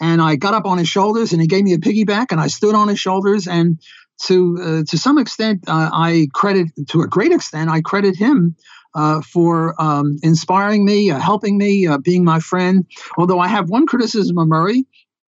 and 0.00 0.20
I 0.20 0.36
got 0.36 0.54
up 0.54 0.64
on 0.64 0.78
his 0.78 0.88
shoulders 0.88 1.32
and 1.32 1.40
he 1.40 1.46
gave 1.46 1.62
me 1.62 1.74
a 1.74 1.78
piggyback 1.78 2.26
and 2.30 2.40
I 2.40 2.48
stood 2.48 2.74
on 2.74 2.88
his 2.88 2.98
shoulders 2.98 3.46
and 3.46 3.78
to 4.24 4.58
uh, 4.60 4.82
to 4.88 4.98
some 4.98 5.18
extent, 5.18 5.64
uh, 5.68 5.90
I 5.92 6.28
credit 6.32 6.68
to 6.88 7.02
a 7.02 7.06
great 7.06 7.32
extent, 7.32 7.70
I 7.70 7.80
credit 7.82 8.16
him 8.16 8.56
uh, 8.94 9.20
for 9.20 9.74
um, 9.80 10.16
inspiring 10.22 10.84
me, 10.84 11.10
uh, 11.10 11.18
helping 11.18 11.56
me, 11.56 11.86
uh, 11.86 11.98
being 11.98 12.24
my 12.24 12.40
friend. 12.40 12.86
Although 13.16 13.38
I 13.38 13.48
have 13.48 13.68
one 13.68 13.86
criticism 13.86 14.38
of 14.38 14.48
Murray, 14.48 14.86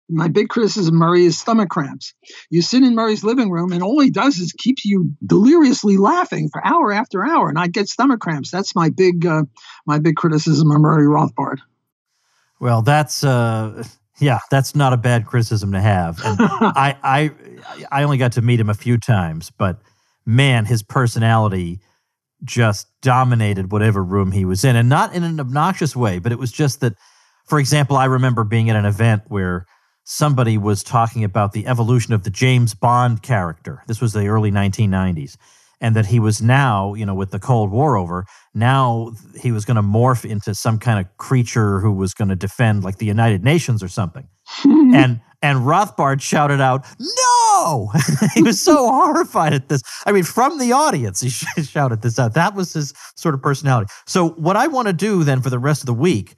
my 0.09 0.27
big 0.27 0.49
criticism 0.49 0.95
of 0.95 0.99
Murray 0.99 1.25
is 1.25 1.39
stomach 1.39 1.69
cramps. 1.69 2.13
You 2.49 2.61
sit 2.61 2.83
in 2.83 2.95
Murray's 2.95 3.23
living 3.23 3.49
room, 3.49 3.71
and 3.71 3.81
all 3.81 3.99
he 3.99 4.09
does 4.09 4.37
is 4.37 4.53
keeps 4.53 4.85
you 4.85 5.11
deliriously 5.25 5.97
laughing 5.97 6.49
for 6.51 6.65
hour 6.65 6.91
after 6.91 7.25
hour, 7.25 7.49
and 7.49 7.57
I 7.57 7.67
get 7.67 7.87
stomach 7.87 8.19
cramps. 8.19 8.51
That's 8.51 8.75
my 8.75 8.89
big 8.89 9.25
uh, 9.25 9.43
my 9.85 9.99
big 9.99 10.15
criticism 10.15 10.71
of 10.71 10.81
Murray 10.81 11.07
Rothbard. 11.07 11.59
Well, 12.59 12.81
that's 12.81 13.23
yeah, 14.19 14.39
that's 14.51 14.75
not 14.75 14.93
a 14.93 14.97
bad 14.97 15.25
criticism 15.25 15.71
to 15.71 15.81
have. 15.81 16.23
And 16.23 16.37
I, 16.41 16.97
I, 17.03 17.31
I 17.91 18.03
only 18.03 18.17
got 18.17 18.33
to 18.33 18.41
meet 18.41 18.59
him 18.59 18.69
a 18.69 18.73
few 18.73 18.97
times, 18.97 19.51
but 19.57 19.81
man, 20.25 20.65
his 20.65 20.83
personality 20.83 21.79
just 22.43 22.87
dominated 23.01 23.71
whatever 23.71 24.03
room 24.03 24.31
he 24.31 24.45
was 24.45 24.63
in, 24.63 24.75
and 24.75 24.89
not 24.89 25.13
in 25.13 25.23
an 25.23 25.39
obnoxious 25.39 25.95
way. 25.95 26.19
But 26.19 26.31
it 26.31 26.39
was 26.39 26.51
just 26.51 26.81
that, 26.81 26.93
for 27.45 27.59
example, 27.59 27.97
I 27.97 28.05
remember 28.05 28.43
being 28.43 28.69
at 28.69 28.75
an 28.75 28.85
event 28.85 29.23
where 29.27 29.65
somebody 30.03 30.57
was 30.57 30.83
talking 30.83 31.23
about 31.23 31.53
the 31.53 31.67
evolution 31.67 32.13
of 32.13 32.23
the 32.23 32.29
James 32.29 32.73
Bond 32.73 33.21
character. 33.21 33.83
This 33.87 34.01
was 34.01 34.13
the 34.13 34.27
early 34.27 34.51
1990s 34.51 35.37
and 35.83 35.97
that 35.97 36.05
he 36.05 36.17
was 36.17 36.41
now, 36.41 36.93
you 36.93 37.05
know, 37.05 37.13
with 37.13 37.31
the 37.31 37.39
Cold 37.39 37.69
War 37.69 37.97
over, 37.97 38.25
now 38.53 39.11
he 39.39 39.51
was 39.51 39.65
going 39.65 39.75
to 39.75 39.83
morph 39.83 40.23
into 40.23 40.55
some 40.55 40.79
kind 40.79 40.97
of 40.97 41.17
creature 41.17 41.81
who 41.81 41.91
was 41.91 42.13
going 42.13 42.29
to 42.29 42.37
defend 42.37 42.85
like 42.85 42.97
the 42.99 43.05
United 43.05 43.43
Nations 43.43 43.83
or 43.83 43.89
something. 43.89 44.27
and 44.63 45.19
and 45.41 45.59
Rothbard 45.59 46.21
shouted 46.21 46.61
out, 46.61 46.85
"No!" 46.99 47.91
he 48.33 48.41
was 48.41 48.61
so 48.61 48.77
horrified 48.89 49.51
at 49.53 49.67
this. 49.67 49.81
I 50.05 50.13
mean, 50.13 50.23
from 50.23 50.57
the 50.57 50.71
audience, 50.71 51.19
he 51.19 51.29
shouted 51.29 52.01
this 52.01 52.17
out. 52.17 52.33
That 52.33 52.55
was 52.55 52.71
his 52.71 52.93
sort 53.15 53.35
of 53.35 53.41
personality. 53.41 53.91
So, 54.07 54.29
what 54.29 54.55
I 54.55 54.67
want 54.67 54.87
to 54.87 54.93
do 54.93 55.25
then 55.25 55.41
for 55.41 55.49
the 55.49 55.59
rest 55.59 55.81
of 55.81 55.87
the 55.87 55.93
week 55.93 56.35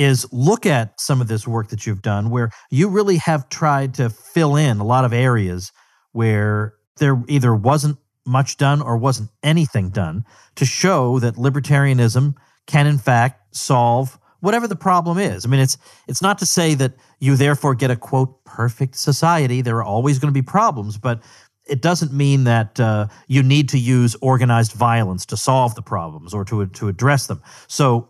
is 0.00 0.26
look 0.32 0.64
at 0.64 0.98
some 0.98 1.20
of 1.20 1.28
this 1.28 1.46
work 1.46 1.68
that 1.68 1.86
you've 1.86 2.00
done, 2.00 2.30
where 2.30 2.50
you 2.70 2.88
really 2.88 3.18
have 3.18 3.46
tried 3.50 3.92
to 3.92 4.08
fill 4.08 4.56
in 4.56 4.80
a 4.80 4.84
lot 4.84 5.04
of 5.04 5.12
areas 5.12 5.72
where 6.12 6.72
there 6.96 7.22
either 7.28 7.54
wasn't 7.54 7.98
much 8.24 8.56
done 8.56 8.80
or 8.80 8.96
wasn't 8.96 9.28
anything 9.42 9.90
done 9.90 10.24
to 10.54 10.64
show 10.64 11.18
that 11.18 11.34
libertarianism 11.34 12.34
can 12.66 12.86
in 12.86 12.96
fact 12.96 13.54
solve 13.54 14.18
whatever 14.40 14.66
the 14.66 14.76
problem 14.76 15.18
is. 15.18 15.44
I 15.44 15.50
mean, 15.50 15.60
it's 15.60 15.76
it's 16.08 16.22
not 16.22 16.38
to 16.38 16.46
say 16.46 16.74
that 16.76 16.94
you 17.18 17.36
therefore 17.36 17.74
get 17.74 17.90
a 17.90 17.96
quote 17.96 18.42
perfect 18.44 18.96
society. 18.96 19.60
There 19.60 19.76
are 19.76 19.84
always 19.84 20.18
going 20.18 20.32
to 20.32 20.38
be 20.38 20.44
problems, 20.44 20.96
but 20.96 21.22
it 21.68 21.82
doesn't 21.82 22.12
mean 22.14 22.44
that 22.44 22.80
uh, 22.80 23.08
you 23.28 23.42
need 23.42 23.68
to 23.68 23.78
use 23.78 24.16
organized 24.22 24.72
violence 24.72 25.26
to 25.26 25.36
solve 25.36 25.74
the 25.74 25.82
problems 25.82 26.32
or 26.32 26.46
to 26.46 26.66
to 26.66 26.88
address 26.88 27.26
them. 27.26 27.42
So 27.66 28.08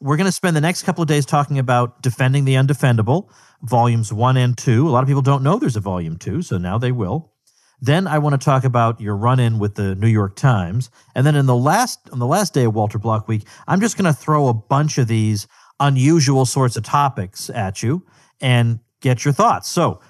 we're 0.00 0.16
going 0.16 0.26
to 0.26 0.32
spend 0.32 0.56
the 0.56 0.60
next 0.60 0.82
couple 0.82 1.02
of 1.02 1.08
days 1.08 1.24
talking 1.24 1.58
about 1.58 2.02
defending 2.02 2.44
the 2.44 2.54
undefendable, 2.54 3.30
volumes 3.62 4.12
one 4.12 4.36
and 4.36 4.56
two. 4.56 4.88
A 4.88 4.90
lot 4.90 5.02
of 5.02 5.08
people 5.08 5.22
don't 5.22 5.42
know 5.42 5.58
there's 5.58 5.76
a 5.76 5.80
volume 5.80 6.16
two, 6.16 6.42
so 6.42 6.58
now 6.58 6.78
they 6.78 6.92
will. 6.92 7.32
Then 7.80 8.06
I 8.06 8.18
want 8.18 8.40
to 8.40 8.44
talk 8.44 8.64
about 8.64 9.00
your 9.00 9.16
run-in 9.16 9.58
with 9.58 9.74
the 9.74 9.94
New 9.94 10.08
York 10.08 10.36
Times, 10.36 10.90
and 11.14 11.26
then 11.26 11.34
in 11.34 11.46
the 11.46 11.56
last 11.56 12.08
on 12.10 12.18
the 12.18 12.26
last 12.26 12.54
day 12.54 12.64
of 12.64 12.74
Walter 12.74 12.98
Block 12.98 13.28
Week, 13.28 13.46
I'm 13.68 13.80
just 13.80 13.98
going 13.98 14.12
to 14.12 14.18
throw 14.18 14.48
a 14.48 14.54
bunch 14.54 14.96
of 14.96 15.08
these 15.08 15.46
unusual 15.78 16.46
sorts 16.46 16.76
of 16.76 16.84
topics 16.84 17.50
at 17.50 17.82
you 17.82 18.02
and 18.40 18.80
get 19.02 19.24
your 19.24 19.34
thoughts. 19.34 19.68
So 19.68 20.00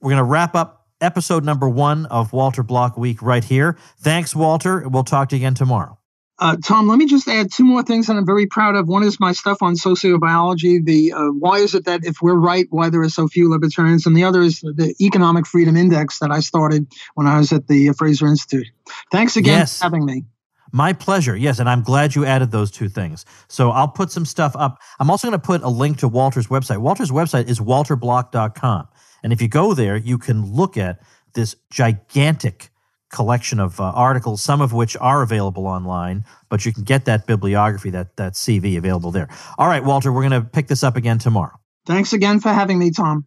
we're 0.00 0.10
going 0.10 0.18
to 0.18 0.24
wrap 0.24 0.54
up 0.54 0.86
episode 1.00 1.44
number 1.44 1.68
one 1.68 2.06
of 2.06 2.32
Walter 2.32 2.62
Block 2.62 2.96
Week 2.96 3.20
right 3.20 3.44
here. 3.44 3.76
Thanks, 3.98 4.34
Walter. 4.36 4.88
We'll 4.88 5.04
talk 5.04 5.28
to 5.30 5.36
you 5.36 5.40
again 5.40 5.54
tomorrow. 5.54 5.95
Uh, 6.38 6.56
Tom, 6.62 6.86
let 6.86 6.98
me 6.98 7.06
just 7.06 7.26
add 7.28 7.50
two 7.50 7.64
more 7.64 7.82
things 7.82 8.06
that 8.06 8.16
I'm 8.16 8.26
very 8.26 8.46
proud 8.46 8.74
of. 8.74 8.88
One 8.88 9.02
is 9.02 9.18
my 9.18 9.32
stuff 9.32 9.62
on 9.62 9.74
sociobiology. 9.74 10.84
The 10.84 11.12
uh, 11.12 11.28
why 11.28 11.58
is 11.58 11.74
it 11.74 11.86
that 11.86 12.04
if 12.04 12.20
we're 12.20 12.34
right, 12.34 12.66
why 12.70 12.90
there 12.90 13.00
are 13.00 13.08
so 13.08 13.26
few 13.26 13.50
libertarians, 13.50 14.06
and 14.06 14.14
the 14.14 14.24
other 14.24 14.42
is 14.42 14.60
the 14.60 14.94
Economic 15.00 15.46
Freedom 15.46 15.76
Index 15.76 16.18
that 16.18 16.30
I 16.30 16.40
started 16.40 16.86
when 17.14 17.26
I 17.26 17.38
was 17.38 17.52
at 17.52 17.68
the 17.68 17.92
Fraser 17.92 18.26
Institute. 18.26 18.66
Thanks 19.10 19.36
again 19.36 19.60
yes. 19.60 19.78
for 19.78 19.84
having 19.84 20.04
me. 20.04 20.24
My 20.72 20.92
pleasure. 20.92 21.34
Yes, 21.34 21.58
and 21.58 21.70
I'm 21.70 21.82
glad 21.82 22.14
you 22.14 22.26
added 22.26 22.50
those 22.50 22.70
two 22.70 22.90
things. 22.90 23.24
So 23.48 23.70
I'll 23.70 23.88
put 23.88 24.10
some 24.10 24.26
stuff 24.26 24.54
up. 24.56 24.78
I'm 25.00 25.10
also 25.10 25.28
going 25.28 25.40
to 25.40 25.46
put 25.46 25.62
a 25.62 25.68
link 25.68 25.98
to 25.98 26.08
Walter's 26.08 26.48
website. 26.48 26.78
Walter's 26.78 27.10
website 27.10 27.48
is 27.48 27.60
walterblock.com. 27.60 28.88
And 29.22 29.32
if 29.32 29.40
you 29.40 29.48
go 29.48 29.72
there, 29.72 29.96
you 29.96 30.18
can 30.18 30.52
look 30.52 30.76
at 30.76 31.00
this 31.34 31.56
gigantic 31.70 32.70
collection 33.16 33.58
of 33.58 33.80
uh, 33.80 33.84
articles, 33.84 34.42
some 34.42 34.60
of 34.60 34.74
which 34.74 34.94
are 34.98 35.22
available 35.22 35.66
online, 35.66 36.22
but 36.50 36.66
you 36.66 36.72
can 36.72 36.84
get 36.84 37.06
that 37.06 37.26
bibliography, 37.26 37.88
that, 37.88 38.14
that 38.16 38.34
CV 38.34 38.76
available 38.76 39.10
there. 39.10 39.28
All 39.56 39.68
right, 39.68 39.82
Walter, 39.82 40.12
we're 40.12 40.28
going 40.28 40.42
to 40.42 40.46
pick 40.46 40.68
this 40.68 40.84
up 40.84 40.96
again 40.96 41.18
tomorrow. 41.18 41.58
Thanks 41.86 42.12
again 42.12 42.40
for 42.40 42.52
having 42.52 42.78
me, 42.78 42.90
Tom. 42.90 43.26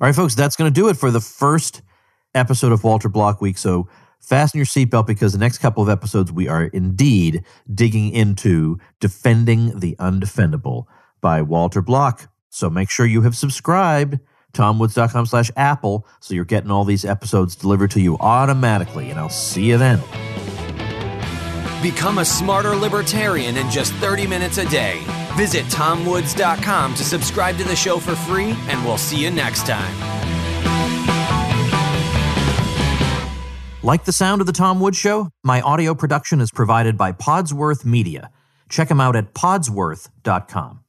All 0.00 0.08
right, 0.08 0.14
folks, 0.14 0.34
that's 0.34 0.56
going 0.56 0.72
to 0.72 0.74
do 0.74 0.88
it 0.88 0.96
for 0.96 1.12
the 1.12 1.20
first 1.20 1.82
episode 2.34 2.72
of 2.72 2.82
Walter 2.82 3.08
Block 3.08 3.40
Week. 3.40 3.56
So 3.56 3.88
fasten 4.20 4.58
your 4.58 4.66
seatbelt 4.66 5.06
because 5.06 5.32
the 5.32 5.38
next 5.38 5.58
couple 5.58 5.84
of 5.84 5.88
episodes 5.88 6.32
we 6.32 6.48
are 6.48 6.64
indeed 6.64 7.44
digging 7.72 8.10
into 8.10 8.80
Defending 8.98 9.78
the 9.78 9.94
Undefendable 10.00 10.86
by 11.20 11.42
Walter 11.42 11.80
Block. 11.80 12.28
So 12.50 12.68
make 12.68 12.90
sure 12.90 13.06
you 13.06 13.22
have 13.22 13.36
subscribed 13.36 14.18
tomwoods.com 14.52 15.26
slash 15.26 15.50
apple 15.56 16.06
so 16.20 16.34
you're 16.34 16.44
getting 16.44 16.70
all 16.70 16.84
these 16.84 17.04
episodes 17.04 17.56
delivered 17.56 17.90
to 17.90 18.00
you 18.00 18.16
automatically 18.18 19.10
and 19.10 19.18
i'll 19.18 19.28
see 19.28 19.64
you 19.64 19.78
then. 19.78 20.00
Become 21.82 22.18
a 22.18 22.24
smarter 22.24 22.76
libertarian 22.76 23.56
in 23.56 23.68
just 23.68 23.92
30 23.94 24.28
minutes 24.28 24.58
a 24.58 24.68
day. 24.68 25.02
Visit 25.36 25.64
tomwoods.com 25.66 26.94
to 26.94 27.04
subscribe 27.04 27.56
to 27.56 27.64
the 27.64 27.74
show 27.74 27.98
for 27.98 28.14
free 28.14 28.54
and 28.68 28.84
we'll 28.84 28.98
see 28.98 29.20
you 29.20 29.30
next 29.30 29.66
time. 29.66 29.92
Like 33.82 34.04
the 34.04 34.12
sound 34.12 34.40
of 34.40 34.46
the 34.46 34.52
tom 34.52 34.78
woods 34.78 34.96
show? 34.96 35.30
My 35.42 35.60
audio 35.60 35.92
production 35.92 36.40
is 36.40 36.52
provided 36.52 36.96
by 36.96 37.10
podsworth 37.10 37.84
media. 37.84 38.30
Check 38.68 38.86
them 38.88 39.00
out 39.00 39.16
at 39.16 39.34
podsworth.com 39.34 40.81